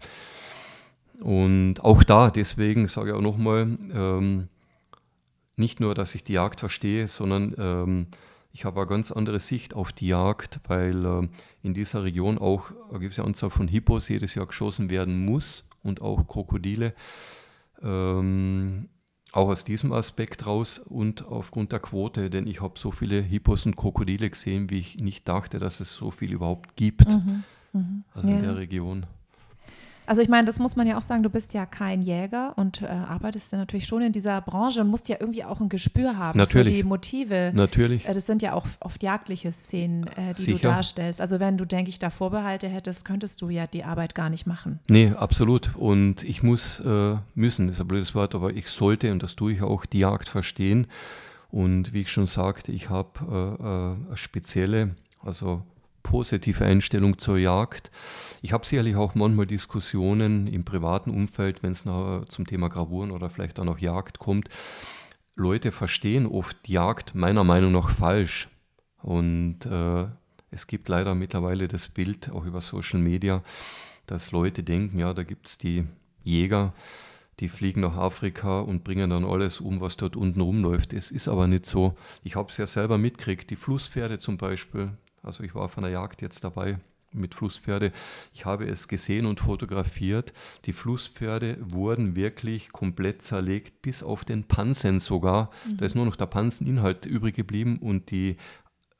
[1.19, 4.49] und auch da, deswegen sage ich auch nochmal, ähm,
[5.57, 8.07] nicht nur, dass ich die Jagd verstehe, sondern ähm,
[8.53, 11.29] ich habe eine ganz andere Sicht auf die Jagd, weil äh,
[11.63, 16.03] in dieser Region auch eine gewisse Anzahl von Hippos jedes Jahr geschossen werden muss und
[16.03, 16.95] auch Krokodile.
[17.83, 18.89] Ähm,
[19.33, 23.65] auch aus diesem Aspekt raus und aufgrund der Quote, denn ich habe so viele Hippos
[23.65, 27.09] und Krokodile gesehen, wie ich nicht dachte, dass es so viel überhaupt gibt.
[27.09, 28.03] Mhm, mh.
[28.13, 28.35] Also ja.
[28.37, 29.07] in der Region.
[30.07, 32.83] Also ich meine, das muss man ja auch sagen, du bist ja kein Jäger und
[32.83, 36.19] äh, arbeitest ja natürlich schon in dieser Branche und musst ja irgendwie auch ein Gespür
[36.19, 36.75] haben natürlich.
[36.75, 37.53] für die Motive.
[37.55, 38.07] Natürlich.
[38.07, 40.59] Äh, das sind ja auch oft jagdliche Szenen, äh, die Sicher.
[40.59, 41.21] du darstellst.
[41.21, 44.47] Also wenn du, denke ich, da Vorbehalte hättest, könntest du ja die Arbeit gar nicht
[44.47, 44.81] machen.
[44.89, 45.75] Nee, absolut.
[45.77, 49.53] Und ich muss, äh, müssen, ist ein blödes Wort, aber ich sollte, und das tue
[49.53, 50.87] ich auch, die Jagd verstehen.
[51.51, 55.63] Und wie ich schon sagte, ich habe äh, äh, spezielle, also
[56.03, 57.91] positive Einstellung zur Jagd.
[58.43, 63.31] Ich habe sicherlich auch manchmal Diskussionen im privaten Umfeld, wenn es zum Thema Gravuren oder
[63.31, 64.49] vielleicht auch Jagd kommt.
[65.35, 68.49] Leute verstehen oft Jagd meiner Meinung nach falsch.
[69.03, 70.07] Und äh,
[70.51, 73.43] es gibt leider mittlerweile das Bild, auch über Social Media,
[74.07, 75.85] dass Leute denken, ja, da gibt es die
[76.23, 76.75] Jäger,
[77.41, 80.93] die fliegen nach Afrika und bringen dann alles um, was dort unten rumläuft.
[80.93, 81.97] Es ist aber nicht so.
[82.23, 84.91] Ich habe es ja selber mitgekriegt, die Flusspferde zum Beispiel,
[85.23, 86.79] also ich war von der Jagd jetzt dabei
[87.15, 87.93] mit Flusspferde.
[88.33, 90.33] Ich habe es gesehen und fotografiert.
[90.65, 95.51] Die Flusspferde wurden wirklich komplett zerlegt, bis auf den Pansen sogar.
[95.67, 95.77] Mhm.
[95.77, 98.37] Da ist nur noch der Panseninhalt übrig geblieben und die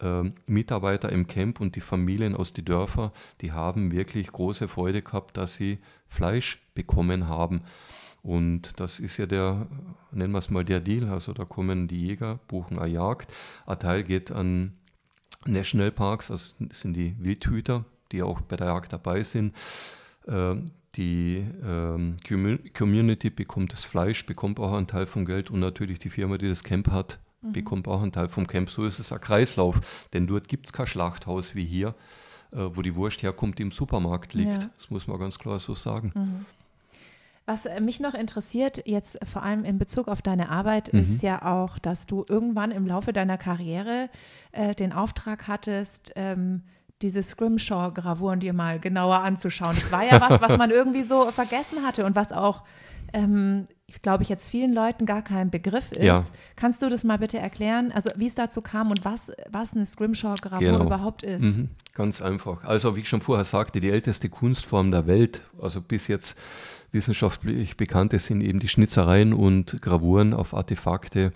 [0.01, 5.03] äh, Mitarbeiter im Camp und die Familien aus den Dörfern, die haben wirklich große Freude
[5.03, 7.63] gehabt, dass sie Fleisch bekommen haben.
[8.23, 9.67] Und das ist ja der,
[10.13, 11.09] nennen wir es mal der Deal.
[11.09, 13.33] Also da kommen die Jäger, buchen eine Jagd.
[13.67, 14.75] Ein Teil geht an
[15.47, 19.55] Nationalparks, also das sind die Wildhüter, die auch bei der Jagd dabei sind.
[20.29, 22.17] Ähm, die ähm,
[22.75, 26.49] Community bekommt das Fleisch, bekommt auch einen Teil vom Geld und natürlich die Firma, die
[26.49, 27.53] das Camp hat, mhm.
[27.53, 28.71] bekommt auch einen Teil vom Camp.
[28.71, 29.81] So ist es ein Kreislauf,
[30.13, 31.95] denn dort gibt es kein Schlachthaus wie hier,
[32.53, 34.63] äh, wo die Wurst herkommt, die im Supermarkt liegt.
[34.63, 34.71] Ja.
[34.77, 36.13] Das muss man ganz klar so sagen.
[36.15, 36.47] Mhm.
[37.45, 41.01] Was äh, mich noch interessiert, jetzt vor allem in Bezug auf deine Arbeit, mhm.
[41.01, 44.09] ist ja auch, dass du irgendwann im Laufe deiner Karriere
[44.53, 46.63] äh, den Auftrag hattest, ähm,
[47.03, 49.75] diese Scrimshaw-Gravuren dir mal genauer anzuschauen.
[49.75, 52.63] Das war ja was, was man irgendwie so vergessen hatte und was auch,
[53.13, 53.65] ähm,
[54.01, 56.03] glaube ich, jetzt vielen Leuten gar kein Begriff ist.
[56.03, 56.25] Ja.
[56.57, 59.85] Kannst du das mal bitte erklären, also wie es dazu kam und was, was eine
[59.85, 60.85] Scrimshaw-Gravur genau.
[60.85, 61.43] überhaupt ist?
[61.43, 61.69] Mhm.
[61.93, 62.65] Ganz einfach.
[62.65, 66.39] Also wie ich schon vorher sagte, die älteste Kunstform der Welt, also bis jetzt
[66.93, 71.33] wissenschaftlich bekannte sind eben die Schnitzereien und Gravuren auf Artefakte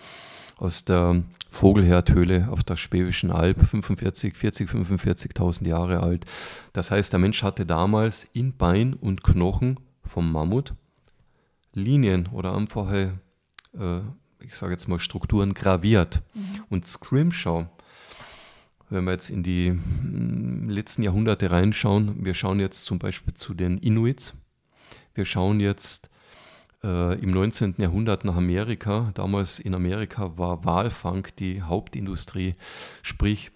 [0.58, 6.24] aus der Vogelherdhöhle auf der Schwäbischen Alb, 45, 40, 45.000 Jahre alt.
[6.72, 10.74] Das heißt, der Mensch hatte damals in Bein und Knochen vom Mammut
[11.76, 13.18] Linien oder einfache,
[13.78, 14.00] äh,
[14.40, 16.22] ich sage jetzt mal Strukturen graviert.
[16.34, 16.64] Mhm.
[16.70, 17.68] Und Scrimshaw,
[18.90, 23.54] wenn wir jetzt in die mm, letzten Jahrhunderte reinschauen, wir schauen jetzt zum Beispiel zu
[23.54, 24.34] den Inuits,
[25.14, 26.10] wir schauen jetzt
[26.82, 27.74] äh, im 19.
[27.78, 29.10] Jahrhundert nach Amerika.
[29.14, 32.54] Damals in Amerika war Walfang die Hauptindustrie.
[33.02, 33.50] Sprich,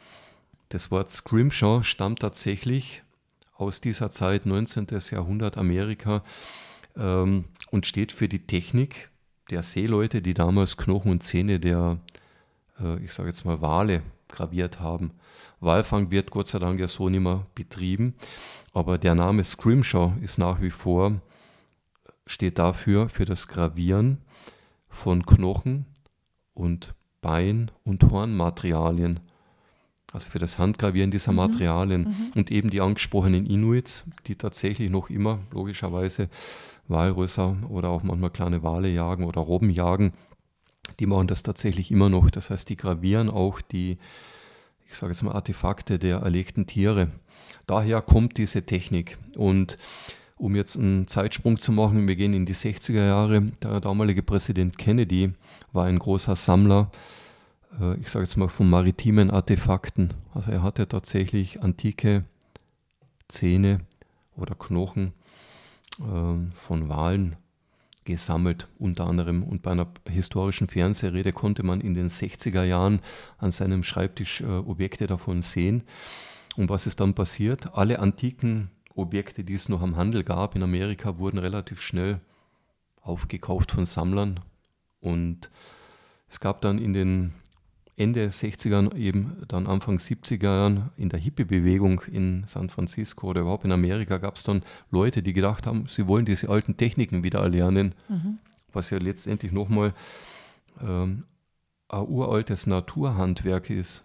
[0.69, 3.03] das Wort Scrimshaw stammt tatsächlich
[3.57, 4.87] aus dieser Zeit, 19.
[5.11, 6.23] Jahrhundert Amerika,
[6.97, 9.11] ähm, und steht für die Technik
[9.51, 11.99] der Seeleute, die damals Knochen und Zähne der,
[12.81, 15.13] äh, ich sage jetzt mal, Wale graviert haben.
[15.61, 18.15] Walfang wird Gott sei Dank ja so nicht mehr betrieben,
[18.73, 21.21] aber der Name Scrimshaw ist nach wie vor
[22.27, 24.19] steht dafür für das Gravieren
[24.89, 25.87] von Knochen
[26.55, 29.21] und Bein- und Hornmaterialien.
[30.13, 31.37] Also für das Handgravieren dieser mhm.
[31.37, 32.03] Materialien.
[32.03, 32.33] Mhm.
[32.37, 36.29] Und eben die angesprochenen Inuits, die tatsächlich noch immer logischerweise
[36.91, 40.13] Walrösser oder auch manchmal kleine Wale jagen oder Robben jagen,
[40.99, 42.31] die machen das tatsächlich immer noch.
[42.31, 43.99] Das heißt, die gravieren auch die,
[44.89, 47.09] ich sage jetzt mal, Artefakte der erlegten Tiere.
[47.67, 49.17] Daher kommt diese Technik.
[49.37, 49.79] Und
[50.37, 53.53] um jetzt einen Zeitsprung zu machen, wir gehen in die 60er Jahre.
[53.63, 55.33] Der damalige Präsident Kennedy
[55.73, 56.91] war ein großer Sammler,
[57.81, 60.15] äh, ich sage jetzt mal, von maritimen Artefakten.
[60.35, 62.25] Also er hatte tatsächlich antike
[63.29, 63.81] Zähne
[64.37, 65.13] oder Knochen
[66.01, 67.37] von Walen
[68.05, 69.43] gesammelt, unter anderem.
[69.43, 73.01] Und bei einer historischen Fernsehrede konnte man in den 60er Jahren
[73.39, 75.85] an seinem Schreibtisch äh, Objekte davon sehen.
[76.57, 77.75] Und was ist dann passiert?
[77.75, 82.21] Alle antiken Objekte, die es noch am Handel gab in Amerika, wurden relativ schnell
[83.03, 84.41] aufgekauft von Sammlern.
[85.01, 85.51] Und
[86.29, 87.33] es gab dann in den
[88.01, 93.67] Ende 60ern, eben dann Anfang 70er Jahren in der Hippie-Bewegung in San Francisco oder überhaupt
[93.67, 97.41] in Amerika gab es dann Leute, die gedacht haben, sie wollen diese alten Techniken wieder
[97.41, 98.39] erlernen, mhm.
[98.73, 99.93] was ja letztendlich nochmal
[100.81, 101.25] ähm,
[101.89, 104.05] ein uraltes Naturhandwerk ist.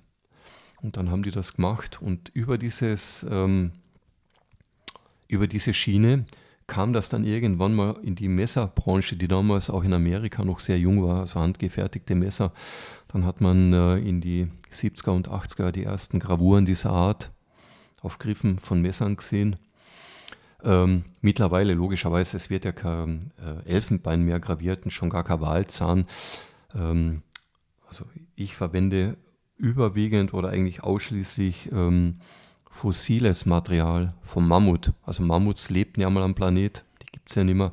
[0.81, 3.71] Und dann haben die das gemacht und über dieses ähm,
[5.27, 6.25] über diese Schiene
[6.67, 10.79] kam das dann irgendwann mal in die Messerbranche, die damals auch in Amerika noch sehr
[10.79, 12.51] jung war, also handgefertigte Messer.
[13.07, 17.31] Dann hat man äh, in die 70er und 80er die ersten Gravuren dieser Art
[18.01, 19.57] auf Griffen von Messern gesehen.
[20.63, 25.41] Ähm, mittlerweile, logischerweise, es wird ja kein äh, Elfenbein mehr graviert und schon gar kein
[25.41, 26.05] Walzahn.
[26.73, 27.21] Ähm,
[27.87, 28.05] also
[28.35, 29.17] ich verwende
[29.57, 32.19] überwiegend oder eigentlich ausschließlich ähm,
[32.75, 34.91] fossiles Material vom Mammut.
[35.03, 37.71] Also Mammuts lebten ja mal am Planet, die gibt es ja nicht mehr.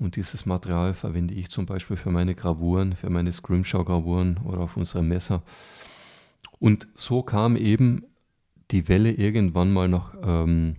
[0.00, 4.78] Und dieses Material verwende ich zum Beispiel für meine Gravuren, für meine Scrimshaw-Gravuren oder auf
[4.78, 5.42] unsere Messer.
[6.58, 8.04] Und so kam eben
[8.70, 10.76] die Welle irgendwann mal nach ähm,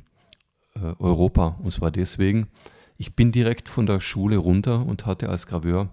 [0.75, 1.59] äh, Europa.
[1.61, 2.47] Und zwar deswegen,
[2.97, 5.89] ich bin direkt von der Schule runter und hatte als Graveur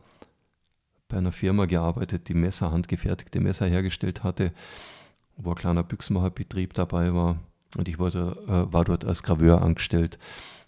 [1.09, 4.53] bei einer Firma gearbeitet, die Messer, handgefertigte Messer hergestellt hatte,
[5.37, 7.39] wo ein kleiner Büchsenmacherbetrieb dabei war.
[7.77, 10.19] Und ich wurde, äh, war dort als Graveur angestellt.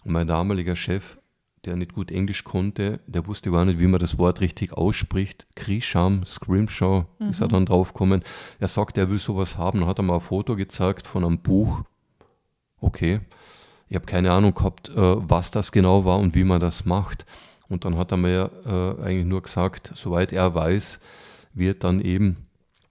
[0.03, 1.17] Und mein damaliger Chef,
[1.65, 5.47] der nicht gut Englisch konnte, der wusste gar nicht, wie man das Wort richtig ausspricht.
[5.55, 7.29] Krisham, Scrimshaw, mhm.
[7.29, 7.51] ist er mhm.
[7.51, 8.23] dann draufgekommen.
[8.59, 9.79] Er sagt, er will sowas haben.
[9.79, 11.83] Dann hat er mal ein Foto gezeigt von einem Buch.
[12.79, 13.21] Okay.
[13.89, 17.25] Ich habe keine Ahnung gehabt, äh, was das genau war und wie man das macht.
[17.69, 20.99] Und dann hat er mir äh, eigentlich nur gesagt, soweit er weiß,
[21.53, 22.37] wird dann eben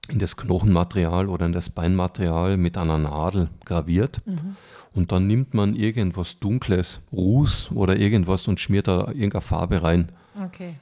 [0.09, 4.20] in das Knochenmaterial oder in das Beinmaterial mit einer Nadel graviert.
[4.26, 4.57] Mhm.
[4.94, 10.12] Und dann nimmt man irgendwas Dunkles, Ruß oder irgendwas und schmiert da irgendeine Farbe rein.
[10.38, 10.74] Okay.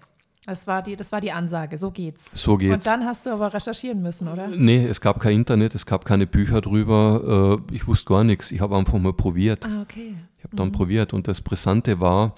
[0.46, 2.30] Das war, die, das war die Ansage, so geht's.
[2.34, 2.74] So geht's.
[2.74, 4.48] Und dann hast du aber recherchieren müssen, oder?
[4.48, 7.60] Nee, es gab kein Internet, es gab keine Bücher drüber.
[7.70, 8.50] Äh, ich wusste gar nichts.
[8.50, 9.66] Ich habe einfach mal probiert.
[9.66, 10.14] Ah, okay.
[10.38, 12.34] Ich habe dann probiert und das Brisante war,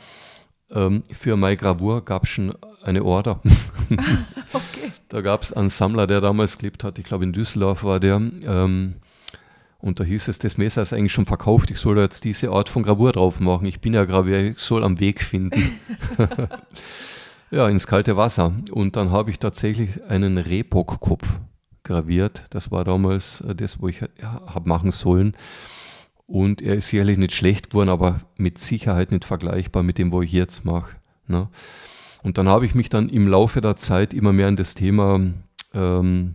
[0.72, 2.52] ähm, für meine Gravur gab es schon
[2.82, 3.40] eine Order.
[5.12, 8.16] Da gab es einen Sammler, der damals gelebt hat, ich glaube in Düsseldorf war der.
[8.16, 8.94] Ähm,
[9.78, 12.50] und da hieß es, das Messer ist eigentlich schon verkauft, ich soll da jetzt diese
[12.50, 13.66] Art von Gravur drauf machen.
[13.66, 15.78] Ich bin ja Gravier, ich soll am Weg finden.
[17.50, 18.54] ja, ins kalte Wasser.
[18.70, 21.40] Und dann habe ich tatsächlich einen Rebockkopf
[21.84, 22.46] graviert.
[22.48, 25.34] Das war damals äh, das, wo ich ja, habe machen sollen.
[26.26, 30.22] Und er ist sicherlich nicht schlecht geworden, aber mit Sicherheit nicht vergleichbar mit dem, wo
[30.22, 30.96] ich jetzt mache.
[31.26, 31.50] Ne?
[32.22, 35.20] Und dann habe ich mich dann im Laufe der Zeit immer mehr in das Thema
[35.74, 36.34] ähm,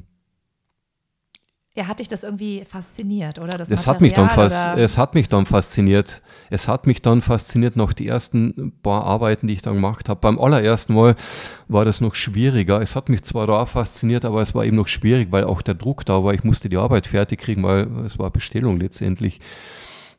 [1.75, 3.57] Ja, hat dich das irgendwie fasziniert, oder?
[3.57, 6.21] Das es hat, mich dann fas oder- es hat mich dann fasziniert.
[6.49, 10.19] Es hat mich dann fasziniert, noch die ersten paar Arbeiten, die ich dann gemacht habe.
[10.19, 11.15] Beim allerersten Mal
[11.67, 12.81] war das noch schwieriger.
[12.81, 15.75] Es hat mich zwar da fasziniert, aber es war eben noch schwierig, weil auch der
[15.75, 16.33] Druck da war.
[16.33, 19.39] Ich musste die Arbeit fertig kriegen, weil es war Bestellung letztendlich.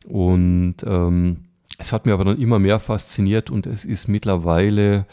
[0.06, 1.44] Und ähm,
[1.76, 5.06] es hat mir aber dann immer mehr fasziniert und es ist mittlerweile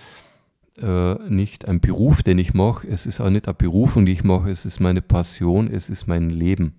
[0.82, 2.88] äh, nicht ein Beruf, den ich mache.
[2.88, 4.50] Es ist auch nicht eine Berufung, die ich mache.
[4.50, 6.74] Es ist meine Passion, es ist mein Leben.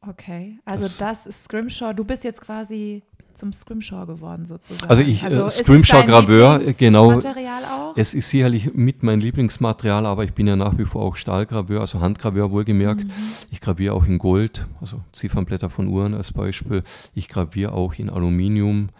[0.00, 1.92] Okay, also Das- das, ist Scrimshaw.
[1.92, 3.02] Du bist jetzt quasi
[3.34, 4.90] zum Scrimshaw geworden sozusagen.
[4.90, 7.12] Also ich, äh, ist es Scrimshaw-Graveur, dein äh, genau.
[7.12, 7.96] Lieblingsmaterial auch?
[7.96, 11.80] Es ist sicherlich mit mein Lieblingsmaterial, aber ich bin ja nach wie vor auch Stahlgraveur,
[11.80, 13.06] also Handgraveur wohlgemerkt.
[13.50, 16.82] Ich graviere auch in Gold, also Ziffernblätter von Uhren als Beispiel.
[17.14, 18.90] Ich graviere auch in Aluminium,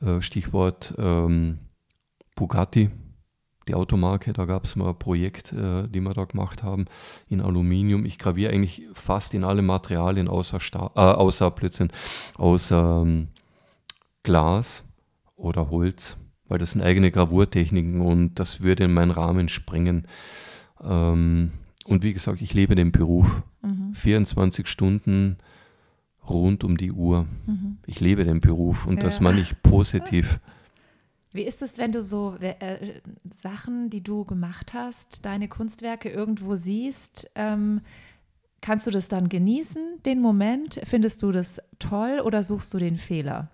[0.00, 1.58] äh, Stichwort ähm,
[2.36, 2.90] Bugatti,
[3.68, 4.32] die Automarke.
[4.32, 6.86] Da gab es mal ein Projekt, äh, die wir da gemacht haben,
[7.28, 8.04] in Aluminium.
[8.04, 11.90] Ich graviere eigentlich fast in alle Materialien außer, Stahl, äh, außer Blödsinn,
[12.36, 13.28] außer ähm,
[14.22, 14.84] Glas
[15.36, 16.16] oder Holz,
[16.48, 20.06] weil das sind eigene Gravurtechniken und das würde in meinen Rahmen sprengen.
[20.82, 21.52] Ähm,
[21.86, 23.42] und wie gesagt, ich lebe den Beruf.
[23.62, 23.94] Mhm.
[23.94, 25.36] 24 Stunden
[26.28, 27.26] rund um die Uhr.
[27.46, 27.78] Mhm.
[27.86, 29.22] Ich lebe den Beruf und das Ja.
[29.24, 30.40] meine ich positiv.
[31.34, 32.54] Wie ist es, wenn du so äh,
[33.42, 37.28] Sachen, die du gemacht hast, deine Kunstwerke irgendwo siehst?
[37.34, 37.80] Ähm,
[38.60, 40.80] kannst du das dann genießen, den Moment?
[40.84, 43.48] Findest du das toll oder suchst du den Fehler?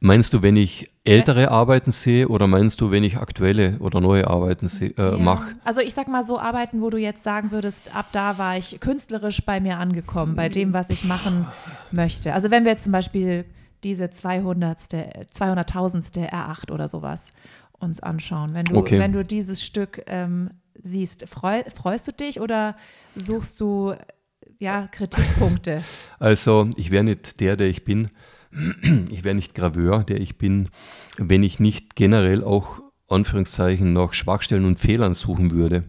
[0.00, 4.26] Meinst du, wenn ich ältere Arbeiten sehe oder meinst du, wenn ich aktuelle oder neue
[4.28, 5.16] Arbeiten äh, Ja.
[5.16, 5.54] mache?
[5.64, 8.80] Also ich sag mal so Arbeiten, wo du jetzt sagen würdest, ab da war ich
[8.80, 11.46] künstlerisch bei mir angekommen, bei dem, was ich machen
[11.90, 12.34] möchte.
[12.34, 13.46] Also wenn wir jetzt zum Beispiel
[13.84, 14.80] diese 200.
[14.80, 16.28] 200.000.
[16.30, 17.32] R8 oder sowas
[17.78, 18.98] uns anschauen, wenn du, Okay.
[18.98, 20.50] wenn du dieses Stück ähm,
[20.82, 22.76] siehst, freu, freust du dich oder
[23.14, 23.94] suchst du
[24.58, 25.82] ja Kritikpunkte?
[26.18, 28.08] Also, ich wäre nicht der, der ich bin.
[29.10, 30.70] Ich wäre nicht Graveur, der ich bin,
[31.18, 35.84] wenn ich nicht generell auch Anführungszeichen nach Schwachstellen und Fehlern suchen würde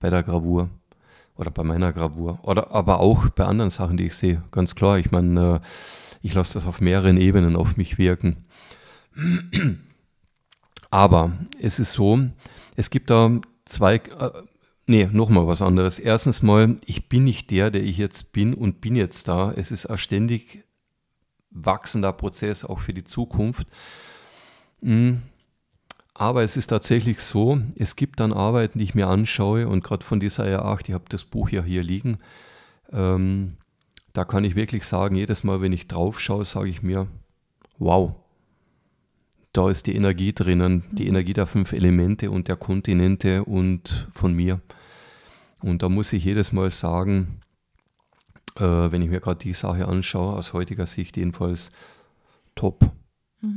[0.00, 0.70] bei der Gravur
[1.36, 4.42] oder bei meiner Gravur oder aber auch bei anderen Sachen, die ich sehe.
[4.50, 5.66] Ganz klar, ich meine, äh,
[6.22, 8.44] ich lasse das auf mehreren Ebenen auf mich wirken.
[10.90, 12.18] Aber es ist so,
[12.76, 14.30] es gibt da zwei, äh,
[14.86, 15.98] nee, nochmal was anderes.
[15.98, 19.52] Erstens mal, ich bin nicht der, der ich jetzt bin und bin jetzt da.
[19.52, 20.64] Es ist ein ständig
[21.50, 23.66] wachsender Prozess, auch für die Zukunft.
[24.80, 25.14] Mm.
[26.14, 30.04] Aber es ist tatsächlich so, es gibt dann Arbeiten, die ich mir anschaue und gerade
[30.04, 32.18] von dieser R8, ich habe das Buch ja hier liegen,
[32.92, 33.56] ähm,
[34.12, 37.08] da kann ich wirklich sagen, jedes Mal, wenn ich drauf schaue, sage ich mir,
[37.78, 38.14] wow,
[39.52, 44.34] da ist die Energie drinnen, die Energie der fünf Elemente und der Kontinente und von
[44.34, 44.60] mir.
[45.60, 47.40] Und da muss ich jedes Mal sagen,
[48.56, 51.70] äh, wenn ich mir gerade die Sache anschaue, aus heutiger Sicht jedenfalls,
[52.54, 52.90] top.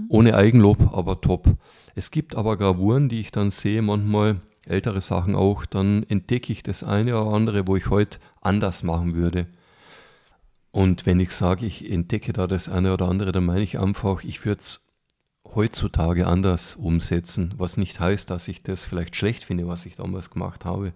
[0.10, 1.48] Ohne Eigenlob, aber top.
[1.94, 6.64] Es gibt aber Gravuren, die ich dann sehe, manchmal ältere Sachen auch, dann entdecke ich
[6.64, 9.48] das eine oder andere, wo ich heute anders machen würde.
[10.76, 14.26] Und wenn ich sage, ich entdecke da das eine oder andere, dann meine ich einfach,
[14.26, 14.82] ich würde es
[15.56, 20.32] heutzutage anders umsetzen, was nicht heißt, dass ich das vielleicht schlecht finde, was ich damals
[20.32, 20.92] gemacht habe.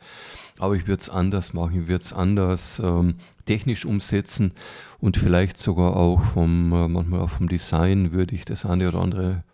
[0.60, 3.16] Aber ich würde es anders machen, ich würde es anders ähm,
[3.46, 4.54] technisch umsetzen
[5.00, 9.00] und vielleicht sogar auch vom, äh, manchmal auch vom Design würde ich das eine oder
[9.00, 9.46] andere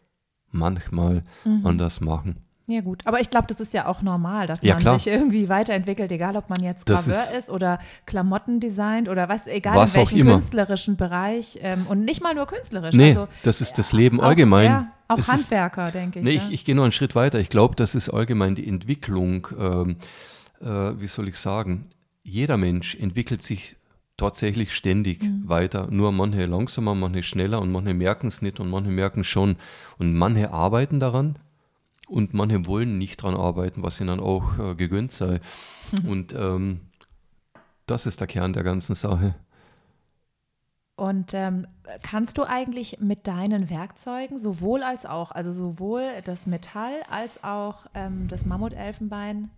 [0.49, 1.67] manchmal Mhm.
[1.67, 2.45] anders machen.
[2.68, 4.97] Ja gut, aber ich glaube, das ist ja auch normal, dass Ja, man klar.
[4.99, 9.30] sich irgendwie weiterentwickelt, egal ob man jetzt Das Graveur ist- ist, oder Klamotten designt oder
[9.30, 12.95] was, egal Was in welchem künstlerischen Bereich ähm, und nicht mal nur künstlerisch.
[12.95, 14.66] Nee, also das ist das Leben auch, allgemein.
[14.66, 16.26] Ja, auch Es ist- Handwerker, denke ich.
[16.26, 16.41] Nee, ja.
[16.47, 17.39] ich, ich gehe noch einen Schritt weiter.
[17.39, 19.97] Ich glaube, das ist allgemein die Entwicklung, ähm,
[20.59, 20.66] äh,
[20.99, 21.86] wie soll ich sagen,
[22.24, 23.76] jeder Mensch entwickelt sich
[24.18, 25.43] tatsächlich ständig Mhm.
[25.47, 25.88] weiter.
[25.91, 29.57] Nur manche langsamer, manche schneller und manche merken es nicht und manche merken schon.
[29.99, 31.36] Und manche arbeiten daran
[32.08, 35.39] und manche wollen nicht dran arbeiten, was ihnen auch äh, gegönnt sei.
[36.03, 36.10] Mhm.
[36.10, 36.82] Und ähm,
[37.86, 39.36] das ist der Kern der ganzen Sache.
[40.95, 41.68] Und ähm,
[42.03, 47.86] kannst du eigentlich mit deinen Werkzeugen sowohl als auch, also sowohl das Metall als auch
[47.93, 49.49] ähm, das Mammutelfenbein,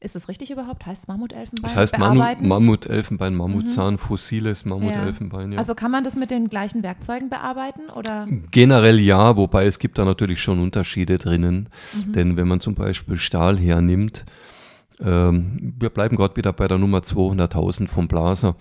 [0.00, 0.86] ist das richtig überhaupt?
[0.86, 1.62] Heißt es Mammutelfenbein?
[1.62, 2.46] Das heißt bearbeiten?
[2.46, 3.98] Mammutelfenbein, Mammutzahn, mhm.
[3.98, 5.52] fossiles Mammutelfenbein.
[5.52, 5.58] Ja.
[5.58, 7.90] Also kann man das mit den gleichen Werkzeugen bearbeiten?
[7.90, 8.26] Oder?
[8.50, 11.68] Generell ja, wobei es gibt da natürlich schon Unterschiede drinnen.
[11.94, 12.12] Mhm.
[12.12, 14.24] Denn wenn man zum Beispiel Stahl hernimmt,
[15.00, 18.56] ähm, wir bleiben gerade wieder bei der Nummer 200.000 vom Blaser.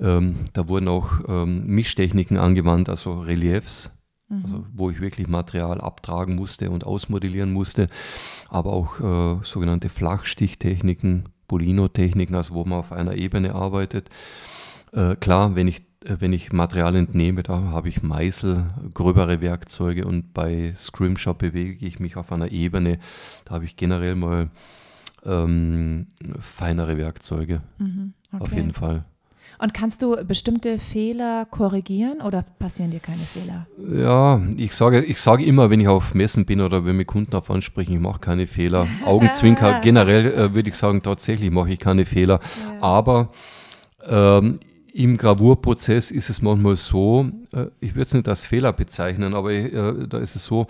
[0.00, 3.90] Ähm, da wurden auch ähm, Mischtechniken angewandt, also Reliefs,
[4.28, 4.44] mhm.
[4.44, 7.88] also wo ich wirklich Material abtragen musste und ausmodellieren musste,
[8.48, 14.10] aber auch äh, sogenannte Flachstichtechniken, Bolino-Techniken, also wo man auf einer Ebene arbeitet.
[14.92, 20.06] Äh, klar, wenn ich äh, wenn ich Material entnehme, da habe ich Meißel, gröbere Werkzeuge
[20.06, 22.98] und bei Scrimshot bewege ich mich auf einer Ebene.
[23.44, 24.50] Da habe ich generell mal
[25.24, 26.06] ähm,
[26.40, 27.62] feinere Werkzeuge.
[27.78, 28.42] Mhm, okay.
[28.42, 29.04] Auf jeden Fall.
[29.60, 33.66] Und kannst du bestimmte Fehler korrigieren oder passieren dir keine Fehler?
[33.92, 37.34] Ja, ich sage, ich sage immer, wenn ich auf Messen bin oder wenn wir Kunden
[37.34, 38.86] auf ansprechen, ich mache keine Fehler.
[39.04, 42.38] Augenzwinker, generell äh, würde ich sagen, tatsächlich mache ich keine Fehler.
[42.62, 42.82] Ja.
[42.82, 43.32] Aber
[44.08, 44.60] ähm,
[44.92, 49.52] im Gravurprozess ist es manchmal so, äh, ich würde es nicht als Fehler bezeichnen, aber
[49.52, 50.68] äh, da ist es so,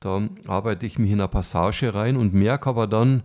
[0.00, 3.22] da arbeite ich mich in eine Passage rein und merke aber dann,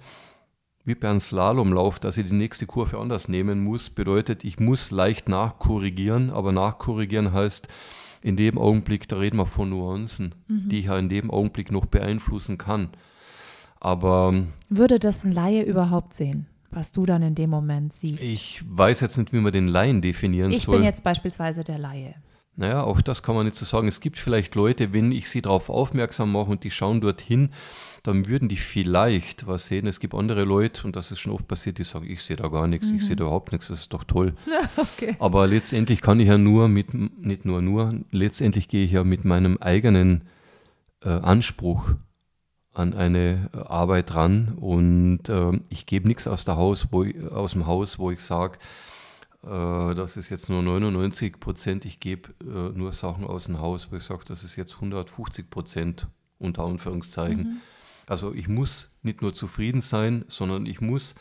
[0.84, 4.92] wie bei einem Slalomlauf, dass ich die nächste Kurve anders nehmen muss, bedeutet, ich muss
[4.92, 7.68] leicht nachkorrigieren, aber nachkorrigieren heißt,
[8.22, 10.70] in dem Augenblick, da reden wir von Nuancen, mhm.
[10.70, 12.90] die ich ja in dem Augenblick noch beeinflussen kann.
[13.80, 14.46] Aber.
[14.70, 18.24] Würde das ein Laie überhaupt sehen, was du dann in dem Moment siehst?
[18.24, 20.76] Ich weiß jetzt nicht, wie man den Laien definieren ich soll.
[20.76, 22.16] Ich bin jetzt beispielsweise der Laie.
[22.56, 23.88] Naja, auch das kann man nicht so sagen.
[23.88, 27.50] Es gibt vielleicht Leute, wenn ich sie darauf aufmerksam mache und die schauen dorthin,
[28.04, 29.86] dann würden die vielleicht was sehen.
[29.86, 32.48] Es gibt andere Leute, und das ist schon oft passiert, die sagen, ich sehe da
[32.48, 32.98] gar nichts, mhm.
[32.98, 34.34] ich sehe da überhaupt nichts, das ist doch toll.
[34.78, 35.16] okay.
[35.20, 39.24] Aber letztendlich kann ich ja nur mit, nicht nur nur, letztendlich gehe ich ja mit
[39.24, 40.24] meinem eigenen
[41.04, 41.92] äh, Anspruch
[42.74, 48.00] an eine Arbeit ran und äh, ich gebe nichts aus, Haus, ich, aus dem Haus,
[48.00, 48.58] wo ich sage,
[49.44, 53.92] äh, das ist jetzt nur 99 Prozent, ich gebe äh, nur Sachen aus dem Haus,
[53.92, 56.08] wo ich sage, das ist jetzt 150 Prozent
[56.40, 57.44] unter Anführungszeichen.
[57.44, 57.62] Mhm.
[58.12, 61.16] Also ich muss nicht nur zufrieden sein, sondern ich muss,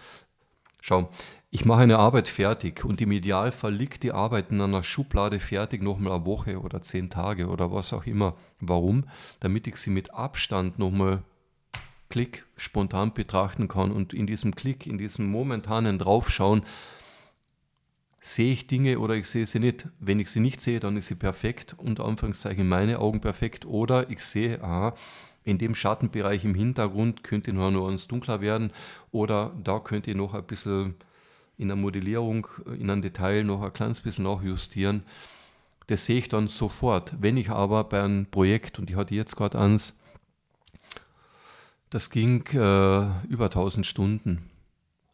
[0.80, 1.09] schau,
[1.49, 5.84] ich mache eine Arbeit fertig und im Idealfall liegt die Arbeit in einer Schublade fertig,
[5.84, 8.36] nochmal eine Woche oder zehn Tage oder was auch immer.
[8.59, 9.05] Warum?
[9.38, 11.22] Damit ich sie mit Abstand nochmal
[12.09, 16.62] Klick spontan betrachten kann und in diesem Klick, in diesem momentanen Draufschauen,
[18.20, 19.86] sehe ich Dinge oder ich sehe sie nicht.
[20.01, 23.64] Wenn ich sie nicht sehe, dann ist sie perfekt, unter Anführungszeichen meine Augen perfekt.
[23.64, 24.95] Oder ich sehe, aha,
[25.45, 28.72] in dem Schattenbereich im Hintergrund könnte noch Nuance dunkler werden
[29.11, 30.95] oder da könnte ich noch ein bisschen
[31.57, 32.47] in der Modellierung,
[32.78, 35.03] in einem Detail noch ein kleines bisschen nachjustieren.
[35.88, 37.14] Das sehe ich dann sofort.
[37.20, 39.95] Wenn ich aber bei einem Projekt, und ich hatte jetzt gerade eins,
[41.91, 44.49] das ging äh, über 1000 Stunden,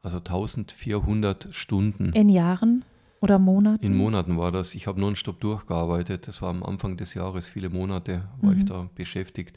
[0.03, 2.13] also 1400 Stunden.
[2.13, 2.85] In Jahren
[3.21, 3.85] oder Monaten?
[3.85, 4.75] In Monaten war das.
[4.75, 6.29] Ich habe nonstop durchgearbeitet.
[6.29, 8.59] Das war am Anfang des Jahres, viele Monate war mhm.
[8.59, 9.57] ich da beschäftigt.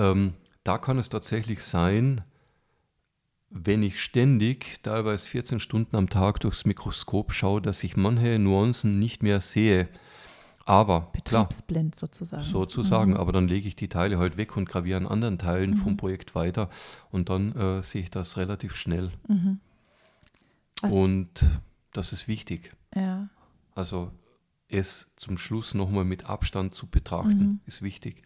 [0.00, 0.32] Ähm,
[0.64, 2.22] da kann es tatsächlich sein,
[3.50, 8.98] wenn ich ständig, teilweise 14 Stunden am Tag durchs Mikroskop schaue, dass ich manche Nuancen
[8.98, 9.88] nicht mehr sehe.
[10.64, 12.44] Aber betriebsblind klar, sozusagen.
[12.44, 13.16] Sozusagen, mhm.
[13.16, 15.76] aber dann lege ich die Teile halt weg und graviere an anderen Teilen mhm.
[15.76, 16.70] vom Projekt weiter
[17.10, 19.10] und dann äh, sehe ich das relativ schnell.
[19.26, 19.58] Mhm.
[20.82, 21.44] Und
[21.92, 22.72] das ist wichtig.
[22.94, 23.28] Ja.
[23.74, 24.12] Also
[24.68, 27.60] es zum Schluss nochmal mit Abstand zu betrachten, mhm.
[27.66, 28.22] ist wichtig.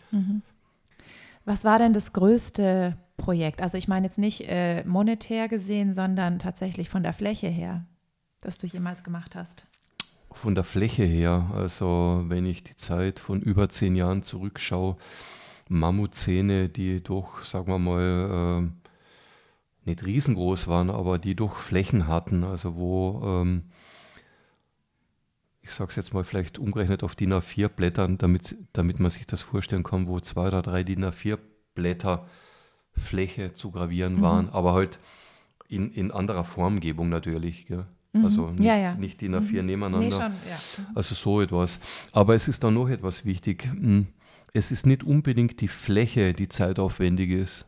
[1.45, 3.61] Was war denn das größte Projekt?
[3.61, 7.84] Also ich meine jetzt nicht äh, monetär gesehen, sondern tatsächlich von der Fläche her,
[8.40, 9.66] das du jemals gemacht hast.
[10.32, 14.97] Von der Fläche her, also wenn ich die Zeit von über zehn Jahren zurückschaue,
[15.68, 18.90] Mammutzähne, die doch, sagen wir mal, äh,
[19.84, 23.64] nicht riesengroß waren, aber die doch Flächen hatten, also wo ähm,
[25.64, 29.26] ich sage es jetzt mal vielleicht umgerechnet auf DIN A4 Blättern, damit, damit man sich
[29.26, 31.38] das vorstellen kann, wo zwei oder drei DIN A4
[31.74, 32.26] Blätter
[32.92, 34.22] Fläche zu gravieren mhm.
[34.22, 34.98] waren, aber halt
[35.68, 37.64] in, in anderer Formgebung natürlich.
[37.66, 37.86] Gell?
[38.12, 38.24] Mhm.
[38.24, 38.94] Also nicht, ja, ja.
[38.94, 39.66] nicht DIN A4 mhm.
[39.66, 39.98] nebeneinander.
[40.00, 40.58] Nee, schon, ja.
[40.78, 40.96] Mhm.
[40.96, 41.80] Also so etwas.
[42.12, 43.64] Aber es ist dann noch etwas wichtig.
[43.64, 44.08] Hm,
[44.52, 47.66] es ist nicht unbedingt die Fläche, die zeitaufwendig ist.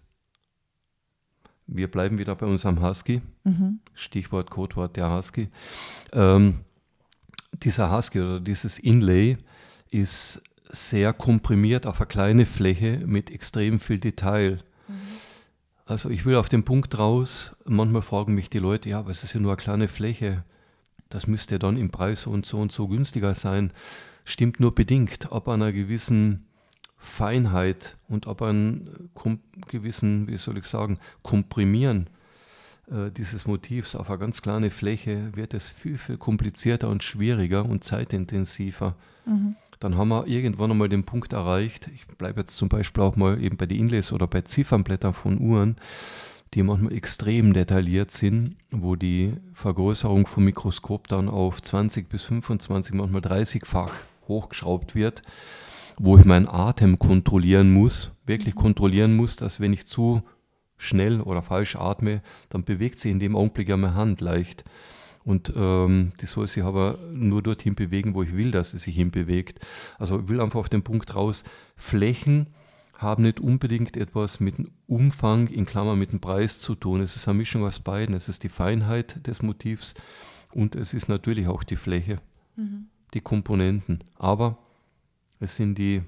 [1.66, 3.22] Wir bleiben wieder bei unserem Husky.
[3.44, 3.80] Mhm.
[3.94, 5.49] Stichwort, Codewort der Husky.
[6.12, 6.61] Ähm,
[7.63, 9.39] dieser Husky oder dieses Inlay
[9.91, 14.59] ist sehr komprimiert auf eine kleine Fläche mit extrem viel Detail.
[14.89, 14.95] Mhm.
[15.85, 19.25] also ich will auf den Punkt raus, manchmal fragen mich die Leute, ja, aber es
[19.25, 20.45] ist ja nur eine kleine Fläche,
[21.09, 23.73] das müsste dann im Preis so und so und so günstiger sein.
[24.25, 26.47] Stimmt nur bedingt, ab einer gewissen
[26.97, 29.09] Feinheit und ab einem
[29.69, 32.11] gewissen, wie soll ich sagen, Komprimieren
[32.91, 37.64] äh, dieses Motivs auf eine ganz kleine Fläche wird es viel, viel komplizierter und schwieriger
[37.64, 38.95] und zeitintensiver.
[39.24, 39.57] Mhm.
[39.80, 43.43] Dann haben wir irgendwann einmal den Punkt erreicht, ich bleibe jetzt zum Beispiel auch mal
[43.43, 45.76] eben bei den Inlays oder bei Ziffernblättern von Uhren,
[46.55, 52.95] die manchmal extrem detailliert sind, wo die Vergrößerung vom Mikroskop dann auf 20 bis 25,
[52.95, 53.93] manchmal 30-fach
[54.28, 55.22] hochgeschraubt wird,
[55.99, 60.22] wo ich meinen Atem kontrollieren muss, wirklich kontrollieren muss, dass wenn ich zu
[60.79, 64.64] schnell oder falsch atme, dann bewegt sich in dem Augenblick ja meine Hand leicht.
[65.24, 68.95] Und ähm, die soll sich aber nur dorthin bewegen, wo ich will, dass sie sich
[68.95, 69.59] hinbewegt.
[69.99, 71.43] Also ich will einfach auf den Punkt raus,
[71.77, 72.47] Flächen
[72.99, 77.01] haben nicht unbedingt etwas mit dem Umfang, in Klammern mit dem Preis zu tun.
[77.01, 78.14] Es ist eine Mischung aus beiden.
[78.14, 79.95] Es ist die Feinheit des Motivs
[80.53, 82.18] und es ist natürlich auch die Fläche,
[82.57, 82.87] mhm.
[83.12, 84.05] die Komponenten.
[84.14, 84.59] Aber
[85.41, 86.03] es sind die,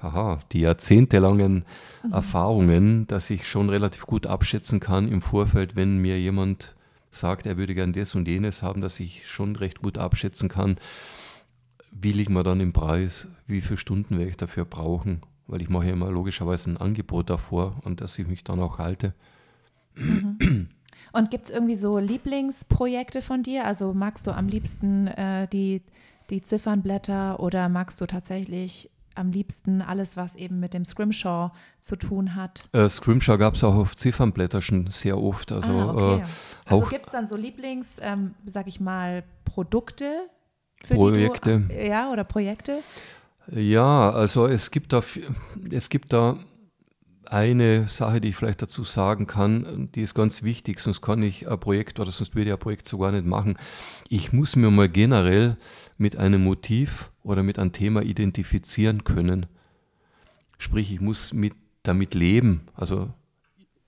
[0.00, 1.64] aha, die jahrzehntelangen
[2.04, 2.12] mhm.
[2.12, 6.76] Erfahrungen, dass ich schon relativ gut abschätzen kann im Vorfeld, wenn mir jemand
[7.10, 10.76] sagt, er würde gern das und jenes haben, dass ich schon recht gut abschätzen kann,
[11.90, 15.68] wie liegen wir dann im Preis, wie viele Stunden werde ich dafür brauchen weil ich
[15.68, 19.14] mache ja immer logischerweise ein Angebot davor und dass ich mich dann auch halte.
[19.96, 20.68] Mhm.
[21.12, 23.64] Und gibt es irgendwie so Lieblingsprojekte von dir?
[23.64, 25.82] Also magst du am liebsten äh, die,
[26.28, 31.50] die Ziffernblätter oder magst du tatsächlich am liebsten alles, was eben mit dem Scrimshaw
[31.80, 32.62] zu tun hat?
[32.72, 35.52] Äh, Scrimshaw gab es auch auf Ziffernblätter schon sehr oft.
[35.52, 36.22] Also, ah, okay.
[36.22, 36.24] äh,
[36.66, 40.28] also gibt es dann so Lieblings, ähm, sag ich mal, Produkte?
[40.84, 41.60] Für Projekte.
[41.60, 42.78] Die du, ja, oder Projekte?
[43.50, 45.02] Ja, also es gibt da,
[45.70, 46.36] es gibt da
[47.30, 51.48] eine Sache, die ich vielleicht dazu sagen kann, die ist ganz wichtig, sonst kann ich
[51.48, 53.58] ein Projekt oder sonst würde ich ein Projekt sogar nicht machen.
[54.08, 55.56] Ich muss mir mal generell
[55.98, 59.46] mit einem Motiv oder mit einem Thema identifizieren können.
[60.56, 63.10] Sprich, ich muss mit, damit leben, also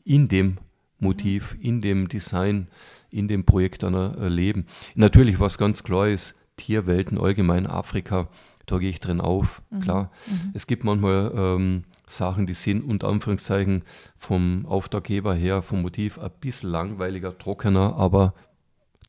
[0.04, 0.58] in dem
[0.98, 2.68] Motiv, in dem Design,
[3.10, 4.66] in dem Projekt dann äh, leben.
[4.94, 8.28] Natürlich, was ganz klar ist, Tierwelten allgemein, Afrika,
[8.66, 9.80] da gehe ich drin auf, mhm.
[9.80, 10.10] klar.
[10.26, 10.50] Mhm.
[10.54, 13.82] Es gibt manchmal ähm, Sachen, die sind unter Anführungszeichen
[14.16, 18.34] vom Auftraggeber her, vom Motiv ein bisschen langweiliger, trockener, aber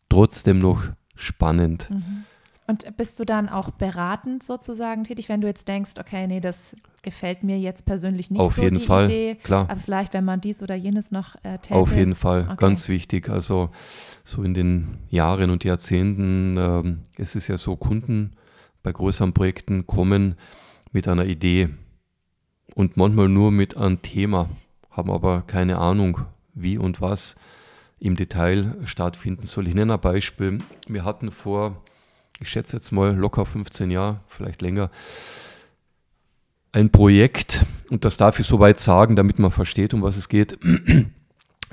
[0.07, 0.83] trotzdem noch
[1.15, 1.89] spannend.
[1.89, 2.25] Mhm.
[2.71, 6.73] Und bist du dann auch beratend sozusagen tätig, wenn du jetzt denkst, okay, nee, das
[7.01, 9.69] gefällt mir jetzt persönlich nicht Auf so jeden die Fall, Idee, klar.
[9.69, 11.75] aber vielleicht, wenn man dies oder jenes noch äh, täte.
[11.75, 12.55] Auf jeden Fall, okay.
[12.55, 13.27] ganz wichtig.
[13.27, 13.71] Also
[14.23, 18.37] so in den Jahren und Jahrzehnten ähm, es ist ja so, Kunden
[18.83, 20.35] bei größeren Projekten kommen
[20.93, 21.67] mit einer Idee
[22.73, 24.47] und manchmal nur mit einem Thema,
[24.91, 26.21] haben aber keine Ahnung,
[26.53, 27.35] wie und was
[27.99, 29.67] im Detail stattfinden soll.
[29.67, 30.59] Ich nenne ein Beispiel.
[30.87, 31.83] Wir hatten vor,
[32.41, 34.89] ich schätze jetzt mal locker 15 Jahre, vielleicht länger,
[36.73, 40.57] ein Projekt, und das darf ich soweit sagen, damit man versteht, um was es geht.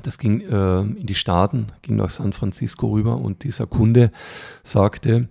[0.02, 4.12] Das ging äh, in die Staaten, ging nach San Francisco rüber und dieser Kunde
[4.62, 5.28] sagte,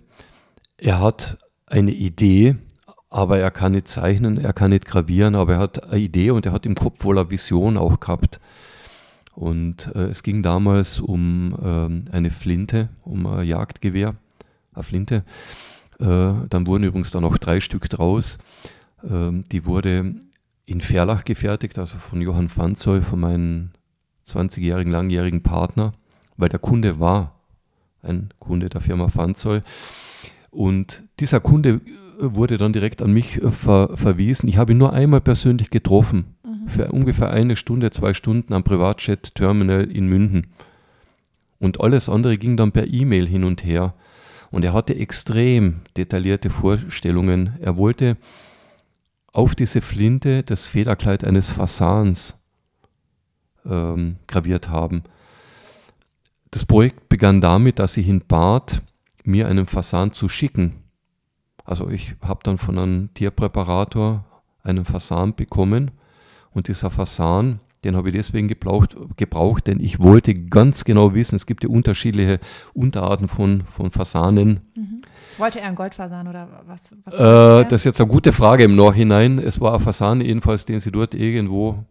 [0.76, 2.56] er hat eine Idee,
[3.08, 6.44] aber er kann nicht zeichnen, er kann nicht gravieren, aber er hat eine Idee und
[6.44, 8.40] er hat im Kopf wohl eine Vision auch gehabt.
[9.34, 14.16] Und äh, es ging damals um ähm, eine Flinte, um ein Jagdgewehr,
[14.78, 15.24] eine Flinte.
[16.00, 18.38] Äh, dann wurden übrigens dann auch drei Stück draus.
[19.08, 20.14] Ähm, die wurde
[20.66, 23.70] in Verlach gefertigt, also von Johann Fanzoll, von meinem
[24.26, 25.92] 20-jährigen, langjährigen Partner,
[26.36, 27.38] weil der Kunde war
[28.02, 29.62] ein Kunde der Firma Fanzoll.
[30.50, 31.80] Und dieser Kunde äh,
[32.18, 34.48] wurde dann direkt an mich äh, ver verwiesen.
[34.48, 36.68] Ich habe ihn nur einmal persönlich getroffen, mhm.
[36.68, 40.48] für ungefähr eine Stunde, zwei Stunden am Privatjet-Terminal in München.
[41.58, 43.94] Und alles andere ging dann per E-Mail hin und her.
[44.50, 47.56] Und er hatte extrem detaillierte Vorstellungen.
[47.60, 48.16] Er wollte
[49.32, 52.42] auf diese Flinte das Federkleid eines Fasans
[53.66, 55.04] ähm, graviert haben.
[56.50, 58.82] Das Projekt begann damit, dass ich ihn bat,
[59.24, 60.82] mir einen Fasan zu schicken.
[61.64, 64.24] Also ich habe dann von einem Tierpräparator
[64.62, 65.90] einen Fasan bekommen
[66.50, 71.36] und dieser Fasan, den habe ich deswegen gebraucht, gebraucht, denn ich wollte ganz genau wissen,
[71.36, 72.40] es gibt ja unterschiedliche
[72.74, 74.60] Unterarten von, von Fasanen.
[74.74, 75.02] Mhm.
[75.38, 76.90] Wollte er einen Goldfasan oder was?
[77.04, 79.38] was äh, das ist jetzt eine gute Frage im Nachhinein.
[79.38, 81.84] Es war ein Fasan jedenfalls, den sie dort irgendwo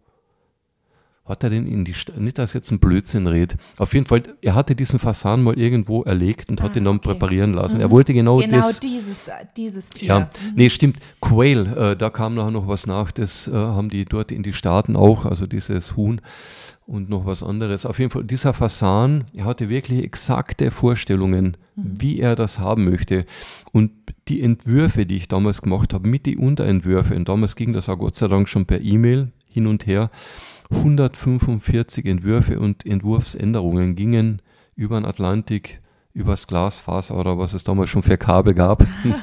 [1.28, 3.58] hat er den in die Stadt, nicht, dass jetzt ein Blödsinn redet.
[3.76, 6.96] Auf jeden Fall, er hatte diesen Fasan mal irgendwo erlegt und ah, hat ihn dann
[6.96, 7.08] okay.
[7.08, 7.76] präparieren lassen.
[7.76, 7.82] Mhm.
[7.82, 8.80] Er wollte genau, genau das.
[8.80, 10.08] Genau dieses, dieses Tier.
[10.08, 10.54] Ja, mhm.
[10.56, 10.98] nee, stimmt.
[11.20, 13.10] Quail, äh, da kam nachher noch was nach.
[13.10, 16.20] Das äh, haben die dort in die Staaten auch, also dieses Huhn
[16.88, 17.84] und noch was anderes.
[17.84, 21.92] Auf jeden Fall, dieser Fasan, er hatte wirklich exakte Vorstellungen, mhm.
[21.98, 23.26] wie er das haben möchte.
[23.72, 23.90] Und
[24.28, 27.98] die Entwürfe, die ich damals gemacht habe, mit die Unterentwürfe, und damals ging das auch
[27.98, 30.10] Gott sei Dank schon per E-Mail hin und her,
[30.70, 34.42] 145 Entwürfe und Entwurfsänderungen gingen
[34.76, 35.80] über den Atlantik,
[36.12, 38.82] übers Glasfaser oder was es damals schon für Kabel gab.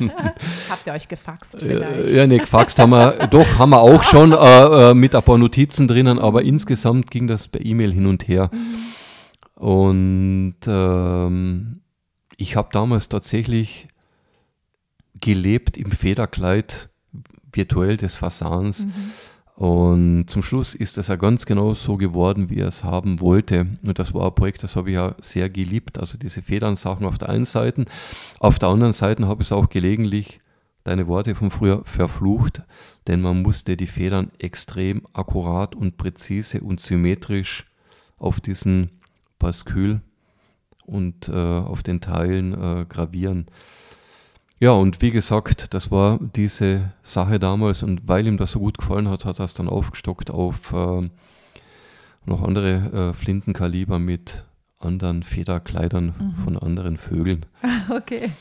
[0.70, 2.14] Habt ihr euch gefaxt äh, vielleicht?
[2.16, 5.38] Ja, nee, gefaxt haben wir, doch, haben wir auch schon äh, äh, mit ein paar
[5.38, 8.50] Notizen drinnen, aber insgesamt ging das per E-Mail hin und her.
[8.52, 9.62] Mhm.
[9.62, 11.82] Und ähm,
[12.38, 13.88] ich habe damals tatsächlich
[15.20, 16.90] gelebt im Federkleid
[17.52, 18.86] virtuell des Fasans.
[18.86, 19.12] Mhm
[19.56, 23.68] und zum Schluss ist das ja ganz genau so geworden, wie er es haben wollte.
[23.86, 25.98] Und das war ein Projekt, das habe ich ja sehr geliebt.
[25.98, 27.86] Also diese Federn-Sachen auf der einen Seite.
[28.40, 30.42] Auf der anderen Seite habe ich es auch gelegentlich,
[30.84, 32.64] deine Worte von früher, verflucht.
[33.08, 37.66] Denn man musste die Federn extrem akkurat und präzise und symmetrisch
[38.18, 39.00] auf diesen
[39.40, 40.02] Paskyl
[40.86, 43.46] und äh, auf den Teilen äh, gravieren.
[44.60, 48.78] Ja, und wie gesagt, das war diese Sache damals und weil ihm das so gut
[48.78, 51.10] gefallen hat, hat er es dann aufgestockt auf äh,
[52.26, 54.46] noch andere äh, Flintenkaliber mit
[54.80, 56.36] anderen Federkleidern mhm.
[56.42, 57.46] von anderen Vögeln.
[57.90, 58.32] Okay.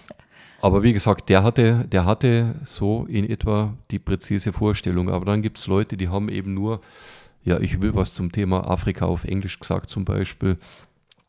[0.63, 5.11] Aber wie gesagt, der hatte, der hatte so in etwa die präzise Vorstellung.
[5.11, 6.81] Aber dann gibt es Leute, die haben eben nur,
[7.45, 10.57] ja, ich will was zum Thema Afrika auf Englisch gesagt zum Beispiel.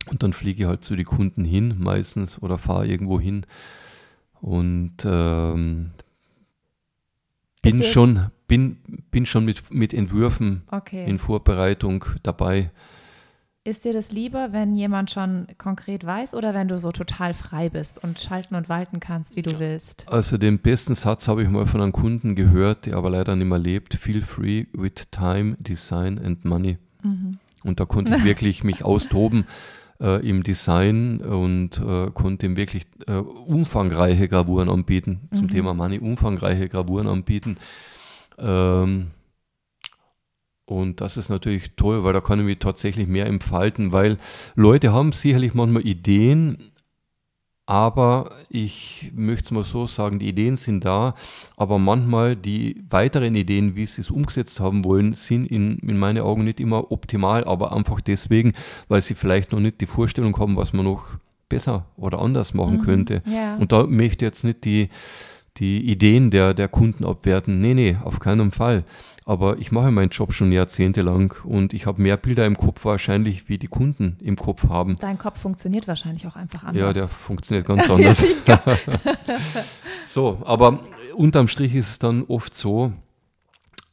[0.09, 3.45] Und dann fliege ich halt zu den Kunden hin meistens oder fahre irgendwo hin
[4.41, 5.91] und ähm,
[7.61, 8.77] bin, schon, bin,
[9.11, 11.05] bin schon mit, mit Entwürfen okay.
[11.07, 12.71] in Vorbereitung dabei.
[13.67, 17.69] Ist dir das lieber, wenn jemand schon konkret weiß oder wenn du so total frei
[17.69, 20.05] bist und schalten und walten kannst, wie du willst?
[20.07, 23.47] Also den besten Satz habe ich mal von einem Kunden gehört, der aber leider nicht
[23.47, 23.95] mehr lebt.
[23.95, 26.77] Feel free with time, design and money.
[27.01, 27.39] Mhm.
[27.63, 29.45] Und da konnte ich wirklich mich austoben
[30.01, 35.27] äh, im Design und äh, konnte ihm wirklich äh, umfangreiche Gravuren anbieten.
[35.31, 35.35] Mhm.
[35.35, 37.57] Zum Thema Money umfangreiche Gravuren anbieten.
[38.37, 39.07] Ähm,
[40.65, 44.17] und das ist natürlich toll, weil da kann ich mich tatsächlich mehr entfalten, weil
[44.55, 46.71] Leute haben sicherlich manchmal Ideen,
[47.65, 51.15] aber ich möchte es mal so sagen, die Ideen sind da,
[51.57, 56.21] aber manchmal die weiteren Ideen, wie sie es umgesetzt haben wollen, sind in, in meinen
[56.21, 58.53] Augen nicht immer optimal, aber einfach deswegen,
[58.87, 61.05] weil sie vielleicht noch nicht die Vorstellung haben, was man noch
[61.49, 63.23] besser oder anders machen mhm, könnte.
[63.25, 63.55] Ja.
[63.55, 64.89] Und da möchte ich jetzt nicht die,
[65.57, 67.59] die Ideen der, der Kunden abwerten.
[67.61, 68.83] Nee, nee, auf keinen Fall.
[69.27, 73.49] Aber ich mache meinen Job schon jahrzehntelang und ich habe mehr Bilder im Kopf wahrscheinlich,
[73.49, 74.97] wie die Kunden im Kopf haben.
[74.99, 76.79] Dein Kopf funktioniert wahrscheinlich auch einfach anders.
[76.79, 78.23] Ja, der funktioniert ganz anders.
[80.05, 80.79] so, aber
[81.15, 82.93] unterm Strich ist es dann oft so,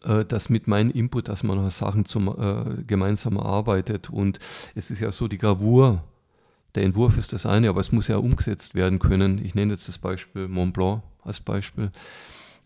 [0.04, 4.10] äh, dass mit meinem Input, dass man Sachen zum, äh, gemeinsam arbeitet.
[4.10, 4.38] Und
[4.74, 6.02] es ist ja so, die Gravur,
[6.74, 9.42] der Entwurf ist das eine, aber es muss ja umgesetzt werden können.
[9.42, 11.90] Ich nenne jetzt das Beispiel Mont Blanc als Beispiel.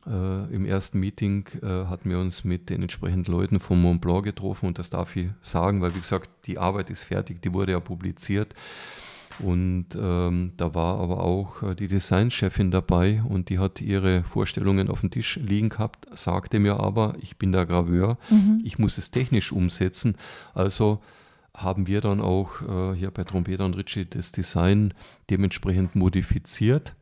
[0.07, 4.25] Äh, Im ersten Meeting äh, hatten wir uns mit den entsprechenden Leuten vom Mont Blanc
[4.25, 7.73] getroffen und das darf ich sagen, weil wie gesagt, die Arbeit ist fertig, die wurde
[7.73, 8.55] ja publiziert.
[9.39, 14.89] Und ähm, da war aber auch äh, die Designchefin dabei und die hat ihre Vorstellungen
[14.89, 18.63] auf dem Tisch liegen gehabt, sagte mir aber, ich bin der Graveur, mhm.
[18.65, 20.17] ich muss es technisch umsetzen.
[20.55, 21.01] Also
[21.55, 24.95] haben wir dann auch äh, hier bei Trompeter und Ritchie das Design
[25.29, 26.95] dementsprechend modifiziert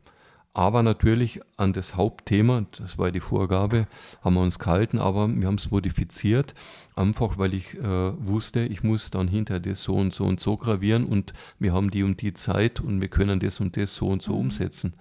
[0.55, 3.87] aber natürlich an das Hauptthema, das war die Vorgabe,
[4.23, 6.55] haben wir uns gehalten, aber wir haben es modifiziert,
[6.95, 7.83] einfach weil ich äh,
[8.25, 11.91] wusste, ich muss dann hinter das so und so und so gravieren und wir haben
[11.91, 14.39] die und die Zeit und wir können das und das so und so mhm.
[14.39, 14.93] umsetzen.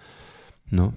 [0.71, 0.93] No.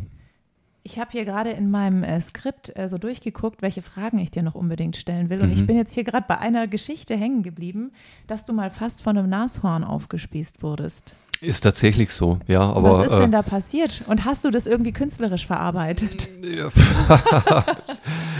[0.89, 4.41] Ich habe hier gerade in meinem äh, Skript äh, so durchgeguckt, welche Fragen ich dir
[4.41, 5.41] noch unbedingt stellen will.
[5.41, 5.53] Und mhm.
[5.53, 7.91] ich bin jetzt hier gerade bei einer Geschichte hängen geblieben,
[8.25, 11.13] dass du mal fast von einem Nashorn aufgespießt wurdest.
[11.41, 12.61] Ist tatsächlich so, ja.
[12.61, 14.01] Aber, Was ist denn äh, da passiert?
[14.07, 16.29] Und hast du das irgendwie künstlerisch verarbeitet?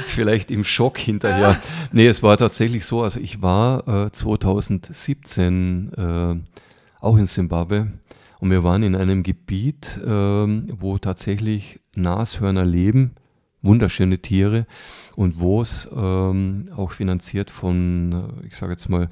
[0.07, 1.59] Vielleicht im Schock hinterher.
[1.91, 3.03] Nee, es war tatsächlich so.
[3.03, 6.35] Also ich war äh, 2017 äh,
[7.01, 7.91] auch in Simbabwe
[8.39, 13.11] und wir waren in einem Gebiet, äh, wo tatsächlich Nashörner leben,
[13.61, 14.65] wunderschöne Tiere
[15.15, 19.09] und wo es ähm, auch finanziert von, äh, ich sage jetzt mal,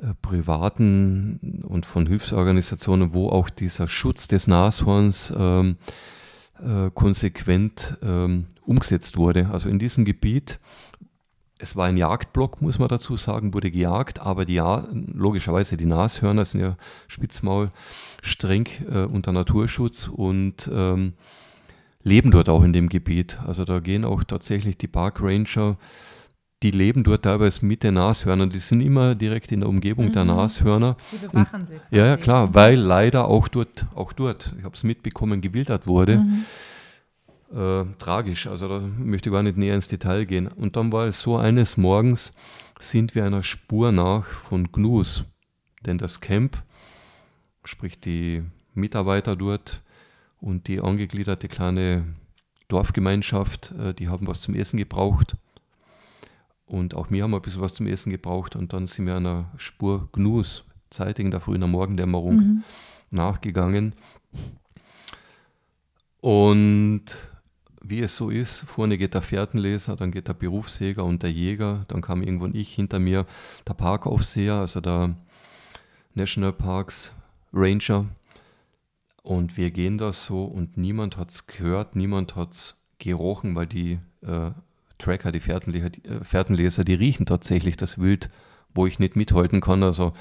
[0.00, 5.76] äh, privaten und von Hilfsorganisationen, wo auch dieser Schutz des Nashorns ähm,
[6.60, 9.50] äh, konsequent ähm, umgesetzt wurde.
[9.52, 10.60] Also in diesem Gebiet
[11.62, 14.60] es war ein Jagdblock, muss man dazu sagen, wurde gejagt, aber die,
[15.14, 17.70] logischerweise die Nashörner sind ja Spitzmaul
[18.20, 21.12] streng äh, unter Naturschutz und ähm,
[22.04, 23.38] leben dort auch in dem Gebiet.
[23.46, 25.76] Also da gehen auch tatsächlich die Park Ranger,
[26.62, 28.50] die leben dort teilweise mit den Nashörnern.
[28.50, 30.12] Die sind immer direkt in der Umgebung mhm.
[30.12, 30.96] der Nashörner.
[31.10, 31.80] Die bewachen sie.
[31.90, 36.18] Ja, ja, klar, weil leider auch dort, auch dort, ich habe es mitbekommen, gewildert wurde.
[36.18, 36.44] Mhm
[37.54, 38.46] äh, tragisch.
[38.46, 40.48] Also da möchte ich gar nicht näher ins Detail gehen.
[40.48, 42.32] Und dann war es so, eines Morgens
[42.80, 45.24] sind wir einer Spur nach von Gnus.
[45.84, 46.62] Denn das Camp,
[47.64, 48.42] sprich die
[48.74, 49.82] Mitarbeiter dort
[50.42, 52.04] und die angegliederte kleine
[52.66, 55.36] Dorfgemeinschaft, äh, die haben was zum Essen gebraucht.
[56.66, 58.56] Und auch wir haben ein bisschen was zum Essen gebraucht.
[58.56, 62.64] Und dann sind wir einer Spur Gnus, zeitig in der frühen Morgendämmerung, mhm.
[63.10, 63.94] nachgegangen.
[66.20, 67.04] Und
[67.80, 71.84] wie es so ist, vorne geht der Fährtenleser, dann geht der Berufsjäger und der Jäger,
[71.88, 73.26] dann kam irgendwann ich hinter mir,
[73.66, 75.14] der Parkaufseher, also der
[76.14, 77.14] National Parks
[77.52, 78.06] Ranger.
[79.22, 83.66] Und wir gehen da so und niemand hat es gehört, niemand hat es gerochen, weil
[83.66, 84.50] die äh,
[84.98, 88.30] Tracker, die Fährtenleser, die, äh, Fährtenleser, die riechen tatsächlich das Wild,
[88.74, 89.82] wo ich nicht mithalten kann.
[89.82, 90.12] Also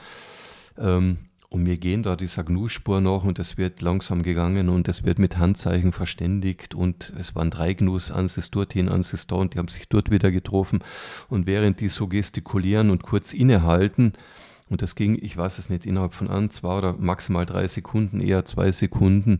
[0.77, 1.17] ähm,
[1.53, 5.19] und wir gehen da dieser Gnu-Spur nach und es wird langsam gegangen und es wird
[5.19, 9.53] mit Handzeichen verständigt und es waren drei Gnus, eins ist dorthin, eins ist da und
[9.53, 10.79] die haben sich dort wieder getroffen.
[11.27, 14.13] Und während die so gestikulieren und kurz innehalten,
[14.71, 18.21] und das ging, ich weiß es nicht, innerhalb von ein, zwei oder maximal drei Sekunden,
[18.21, 19.39] eher zwei Sekunden,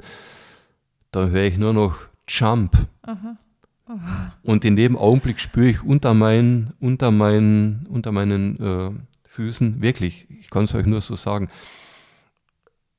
[1.11, 2.75] da höre ich nur noch Jump.
[3.03, 3.37] Aha.
[3.85, 4.33] Aha.
[4.43, 8.91] Und in dem Augenblick spüre ich unter meinen, unter meinen, unter meinen äh,
[9.23, 11.47] Füßen, wirklich, ich kann es euch nur so sagen,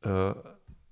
[0.02, 0.32] äh,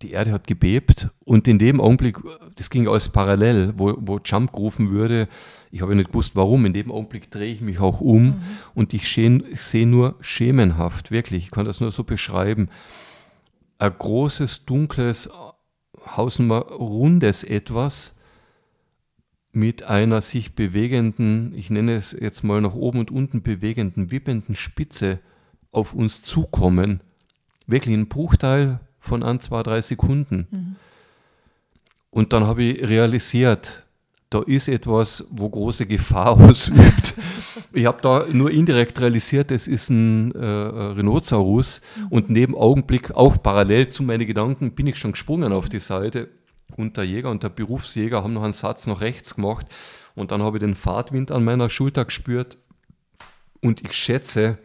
[0.03, 2.19] die Erde hat gebebt und in dem Augenblick,
[2.57, 5.29] das ging alles parallel, wo, wo Jump gerufen würde,
[5.71, 8.43] ich habe nicht gewusst warum, in dem Augenblick drehe ich mich auch um mhm.
[8.75, 12.69] und ich sehe seh nur schemenhaft, wirklich, ich kann das nur so beschreiben,
[13.79, 15.29] ein großes, dunkles,
[16.17, 18.17] hausnummer rundes Etwas
[19.53, 24.55] mit einer sich bewegenden, ich nenne es jetzt mal nach oben und unten bewegenden, wippenden
[24.55, 25.19] Spitze
[25.73, 27.01] auf uns zukommen.
[27.67, 30.47] Wirklich ein Bruchteil von ein, zwei, drei Sekunden.
[30.51, 30.77] Mhm.
[32.11, 33.85] Und dann habe ich realisiert,
[34.29, 37.15] da ist etwas, wo große Gefahr ausübt.
[37.73, 42.07] ich habe da nur indirekt realisiert, es ist ein äh, Rhinoceros mhm.
[42.09, 46.29] und neben Augenblick, auch parallel zu meinen Gedanken, bin ich schon gesprungen auf die Seite.
[46.77, 49.67] Und der Jäger und der Berufsjäger haben noch einen Satz nach rechts gemacht
[50.15, 52.59] und dann habe ich den Fahrtwind an meiner Schulter gespürt
[53.61, 54.59] und ich schätze,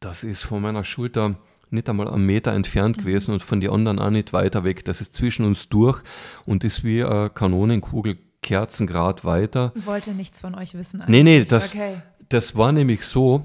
[0.00, 1.36] das ist von meiner Schulter
[1.76, 3.00] nicht einmal einen Meter entfernt mhm.
[3.02, 4.84] gewesen und von den anderen auch nicht weiter weg.
[4.84, 6.02] Das ist zwischen uns durch
[6.46, 9.72] und ist wie eine Kanonenkugel Kerzengrad weiter.
[9.74, 11.00] Ich wollte nichts von euch wissen.
[11.00, 11.24] Eigentlich.
[11.24, 11.96] Nee, nee, das, okay.
[12.28, 13.44] das war nämlich so,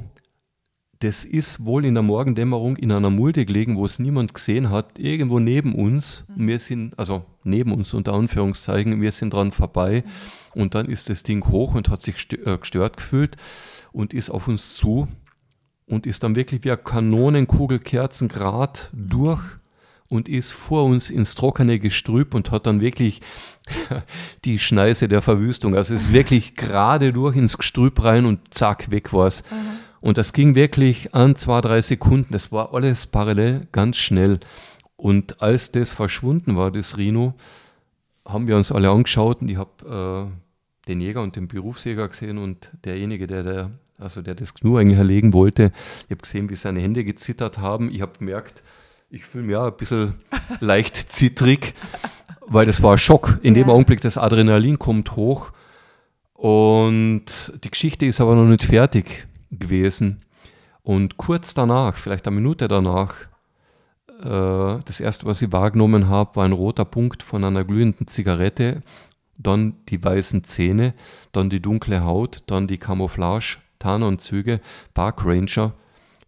[1.00, 5.00] das ist wohl in der Morgendämmerung in einer Mulde gelegen, wo es niemand gesehen hat,
[5.00, 6.24] irgendwo neben uns.
[6.36, 6.48] Mhm.
[6.48, 10.62] Wir sind, also neben uns unter Anführungszeichen, wir sind dran vorbei mhm.
[10.62, 13.38] und dann ist das Ding hoch und hat sich äh, gestört gefühlt
[13.92, 15.08] und ist auf uns zu
[15.92, 19.42] und ist dann wirklich wie eine Kanonenkugel Kerzengrad durch
[20.08, 23.20] und ist vor uns ins trockene Gestrüpp und hat dann wirklich
[24.46, 25.76] die Schneise der Verwüstung.
[25.76, 29.44] Also es ist wirklich gerade durch ins Gestrüpp rein und zack, weg war es.
[30.00, 32.32] Und das ging wirklich an zwei, drei Sekunden.
[32.32, 34.40] Das war alles parallel, ganz schnell.
[34.96, 37.34] Und als das verschwunden war, das Rhino,
[38.26, 42.38] haben wir uns alle angeschaut und ich habe äh, den Jäger und den Berufsjäger gesehen
[42.38, 43.72] und derjenige, der, der
[44.02, 45.72] also der das Knu eigentlich erlegen wollte.
[46.06, 47.92] Ich habe gesehen, wie seine Hände gezittert haben.
[47.92, 48.64] Ich habe gemerkt,
[49.10, 50.16] ich fühle mich ja ein bisschen
[50.60, 51.74] leicht zittrig,
[52.48, 53.40] weil das war ein Schock.
[53.42, 53.64] In ja.
[53.64, 55.52] dem Augenblick, das Adrenalin kommt hoch.
[56.34, 60.22] Und die Geschichte ist aber noch nicht fertig gewesen.
[60.82, 63.14] Und kurz danach, vielleicht eine Minute danach,
[64.24, 68.82] äh, das erste, was ich wahrgenommen habe, war ein roter Punkt von einer glühenden Zigarette,
[69.38, 70.96] dann die weißen Zähne,
[71.32, 74.62] dann die dunkle Haut, dann die Camouflage Tarnanzüge,
[74.94, 75.74] Park Ranger,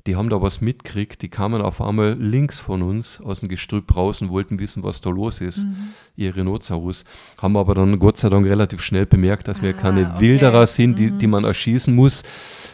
[0.05, 3.95] die haben da was mitgekriegt, die kamen auf einmal links von uns aus dem Gestrüpp
[3.95, 5.93] raus und wollten wissen, was da los ist, mhm.
[6.17, 7.05] ihr Rhinoceros,
[7.41, 10.19] haben aber dann Gott sei Dank relativ schnell bemerkt, dass wir ah, keine okay.
[10.19, 11.19] Wilderer sind, die, mhm.
[11.19, 12.23] die man erschießen muss,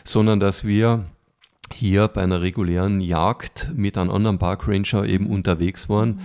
[0.03, 1.05] sondern dass wir
[1.71, 6.09] hier bei einer regulären Jagd mit einem anderen Park Ranger eben unterwegs waren.
[6.09, 6.19] Mhm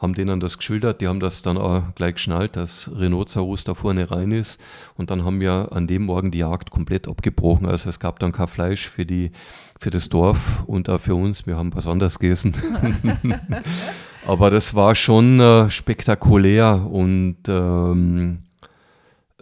[0.00, 4.10] haben denen das geschildert, die haben das dann auch gleich geschnallt, dass Rhinoceros da vorne
[4.10, 4.60] rein ist.
[4.96, 7.66] Und dann haben wir an dem Morgen die Jagd komplett abgebrochen.
[7.66, 9.30] Also es gab dann kein Fleisch für, die,
[9.78, 11.46] für das Dorf und auch für uns.
[11.46, 12.54] Wir haben was anderes gegessen.
[14.26, 18.38] Aber das war schon äh, spektakulär und ähm,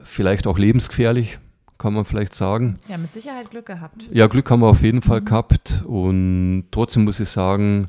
[0.02, 1.38] vielleicht auch lebensgefährlich,
[1.78, 2.80] kann man vielleicht sagen.
[2.88, 4.08] Ja, mit Sicherheit Glück gehabt.
[4.12, 5.24] Ja, Glück haben wir auf jeden Fall mhm.
[5.24, 5.84] gehabt.
[5.86, 7.88] Und trotzdem muss ich sagen,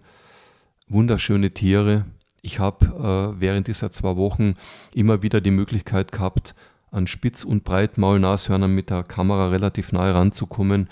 [0.88, 2.06] wunderschöne Tiere.
[2.42, 4.56] Ich habe äh, während dieser zwei Wochen
[4.94, 6.56] immer wieder die Möglichkeit gehabt,
[6.92, 10.90] an Spitz- und Breitmaulnashörnern mit der Kamera relativ nahe ranzukommen,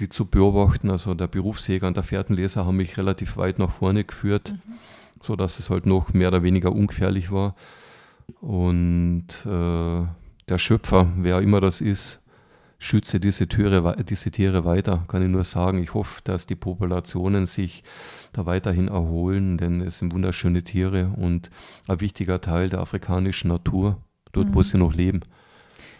[0.00, 0.90] die zu beobachten.
[0.90, 4.72] Also der Berufsjäger und der Fährtenleser haben mich relativ weit nach vorne geführt, mhm.
[5.22, 7.54] sodass es halt noch mehr oder weniger ungefährlich war.
[8.40, 10.06] Und äh,
[10.48, 12.20] der Schöpfer, wer immer das ist,
[12.78, 15.82] schütze diese, Türe, diese Tiere weiter, kann ich nur sagen.
[15.82, 17.82] Ich hoffe, dass die Populationen sich
[18.36, 21.50] da weiterhin erholen, denn es sind wunderschöne Tiere und
[21.88, 23.98] ein wichtiger Teil der afrikanischen Natur,
[24.32, 24.54] dort, mhm.
[24.54, 25.20] wo sie noch leben.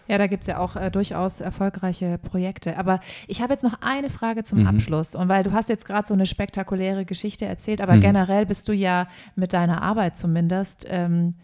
[0.08, 2.78] Ja, da gibt es ja auch äh, durchaus erfolgreiche Projekte.
[2.78, 4.68] Aber ich habe jetzt noch eine Frage zum mhm.
[4.68, 5.14] Abschluss.
[5.14, 8.02] Und weil du hast jetzt gerade so eine spektakuläre Geschichte erzählt, aber mhm.
[8.02, 11.34] generell bist du ja mit deiner Arbeit zumindest ähm,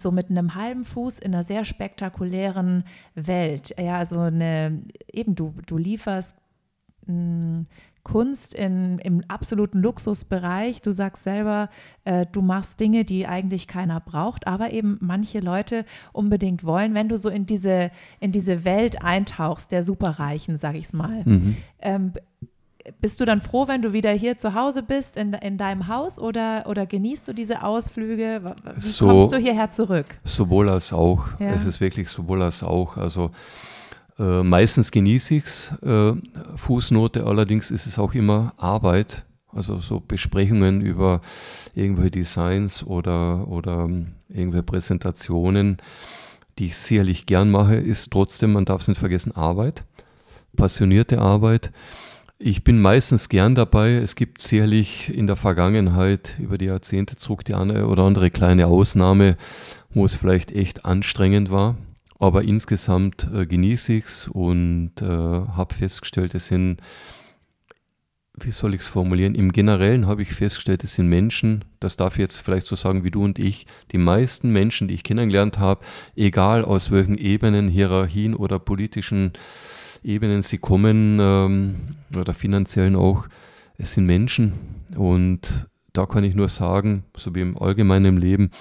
[0.00, 2.84] so mit einem halben Fuß in einer sehr spektakulären
[3.14, 3.74] Welt.
[3.76, 6.36] Ja, also eine, eben du, du lieferst
[7.06, 7.66] hm,
[8.04, 10.82] Kunst in, im absoluten Luxusbereich.
[10.82, 11.68] Du sagst selber,
[12.04, 16.94] äh, du machst Dinge, die eigentlich keiner braucht, aber eben manche Leute unbedingt wollen.
[16.94, 21.22] Wenn du so in diese, in diese Welt eintauchst, der Superreichen, sag ich es mal,
[21.24, 21.56] mhm.
[21.80, 22.12] ähm,
[23.00, 26.18] bist du dann froh, wenn du wieder hier zu Hause bist, in, in deinem Haus,
[26.18, 28.56] oder, oder genießt du diese Ausflüge?
[28.74, 30.18] Wie so, kommst du hierher zurück?
[30.24, 31.26] Sowohl als auch.
[31.38, 31.50] Ja.
[31.50, 32.96] Es ist wirklich sowohl als auch.
[32.96, 33.30] Also
[34.22, 35.74] äh, meistens genieße ich es.
[35.82, 36.12] Äh,
[36.56, 39.24] Fußnote allerdings ist es auch immer Arbeit.
[39.48, 41.20] Also so Besprechungen über
[41.74, 45.76] irgendwelche Designs oder, oder ähm, irgendwelche Präsentationen,
[46.58, 49.84] die ich sicherlich gern mache, ist trotzdem, man darf es nicht vergessen, Arbeit.
[50.56, 51.72] Passionierte Arbeit.
[52.38, 53.92] Ich bin meistens gern dabei.
[53.92, 58.66] Es gibt sicherlich in der Vergangenheit über die Jahrzehnte zurück die eine oder andere kleine
[58.66, 59.36] Ausnahme,
[59.90, 61.76] wo es vielleicht echt anstrengend war.
[62.22, 66.80] Aber insgesamt äh, genieße ich es und äh, habe festgestellt, es sind,
[68.34, 72.14] wie soll ich es formulieren, im Generellen habe ich festgestellt, es sind Menschen, das darf
[72.14, 75.58] ich jetzt vielleicht so sagen wie du und ich, die meisten Menschen, die ich kennengelernt
[75.58, 75.84] habe,
[76.14, 79.32] egal aus welchen Ebenen, Hierarchien oder politischen
[80.04, 83.26] Ebenen sie kommen, ähm, oder finanziellen auch,
[83.78, 84.52] es sind Menschen.
[84.94, 88.52] Und da kann ich nur sagen, so wie im allgemeinen Leben,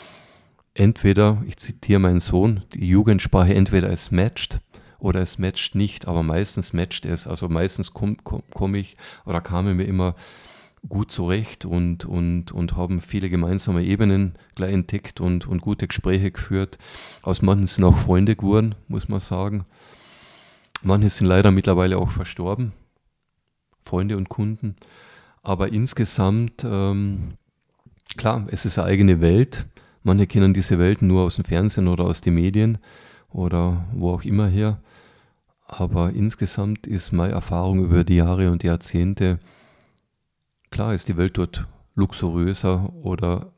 [0.73, 4.59] entweder, ich zitiere meinen Sohn, die Jugendsprache, entweder es matcht
[4.99, 7.27] oder es matcht nicht, aber meistens matcht es.
[7.27, 10.15] Also meistens komme komm, ich oder kamen mir immer
[10.87, 16.31] gut zurecht und, und, und haben viele gemeinsame Ebenen gleich entdeckt und, und gute Gespräche
[16.31, 16.77] geführt.
[17.21, 19.65] Aus manchen sind auch Freunde geworden, muss man sagen.
[20.81, 22.73] Manche sind leider mittlerweile auch verstorben,
[23.83, 24.75] Freunde und Kunden.
[25.43, 27.33] Aber insgesamt, ähm,
[28.17, 29.67] klar, es ist eine eigene Welt.
[30.03, 32.77] Manche kennen diese Welt nur aus dem Fernsehen oder aus den Medien
[33.29, 34.81] oder wo auch immer her.
[35.67, 39.39] Aber insgesamt ist meine Erfahrung über die Jahre und Jahrzehnte,
[40.69, 41.65] klar ist die Welt dort
[41.95, 43.53] luxuriöser oder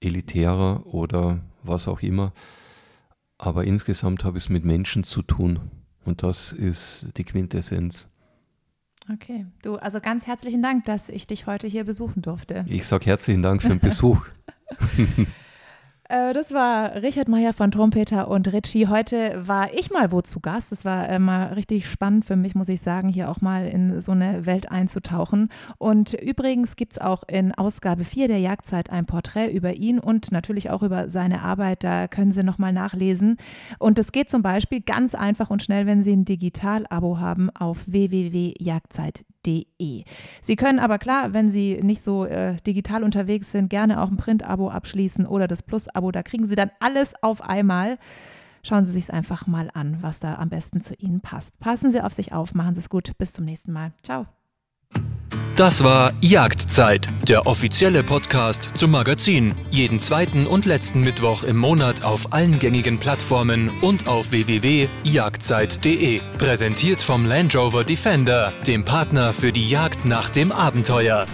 [0.00, 2.32] elitärer oder was auch immer.
[3.38, 5.60] Aber insgesamt habe ich es mit Menschen zu tun.
[6.04, 8.08] Und das ist die Quintessenz.
[9.12, 12.64] Okay, du, also ganz herzlichen Dank, dass ich dich heute hier besuchen durfte.
[12.68, 14.26] Ich sage herzlichen Dank für den Besuch.
[16.10, 18.88] Äh, das war Richard Meyer von Trompeter und Ritchie.
[18.88, 20.72] Heute war ich mal wo zu Gast.
[20.72, 24.00] Das war äh, mal richtig spannend für mich, muss ich sagen, hier auch mal in
[24.00, 25.50] so eine Welt einzutauchen.
[25.78, 30.32] Und übrigens gibt es auch in Ausgabe 4 der Jagdzeit ein Porträt über ihn und
[30.32, 31.84] natürlich auch über seine Arbeit.
[31.84, 33.36] Da können Sie nochmal nachlesen.
[33.78, 37.78] Und es geht zum Beispiel ganz einfach und schnell, wenn Sie ein Digital-Abo haben, auf
[37.86, 40.04] www.jagdzeit.de www.print.de.
[40.40, 44.16] Sie können aber klar, wenn Sie nicht so äh, digital unterwegs sind, gerne auch ein
[44.16, 46.10] Print-Abo abschließen oder das Plus-Abo.
[46.10, 47.98] Da kriegen Sie dann alles auf einmal.
[48.62, 51.58] Schauen Sie sich einfach mal an, was da am besten zu Ihnen passt.
[51.60, 53.16] Passen Sie auf sich auf, machen Sie es gut.
[53.16, 53.92] Bis zum nächsten Mal.
[54.02, 54.26] Ciao.
[55.60, 59.54] Das war Jagdzeit, der offizielle Podcast zum Magazin.
[59.70, 66.20] Jeden zweiten und letzten Mittwoch im Monat auf allen gängigen Plattformen und auf www.jagdzeit.de.
[66.38, 71.26] Präsentiert vom Land Rover Defender, dem Partner für die Jagd nach dem Abenteuer.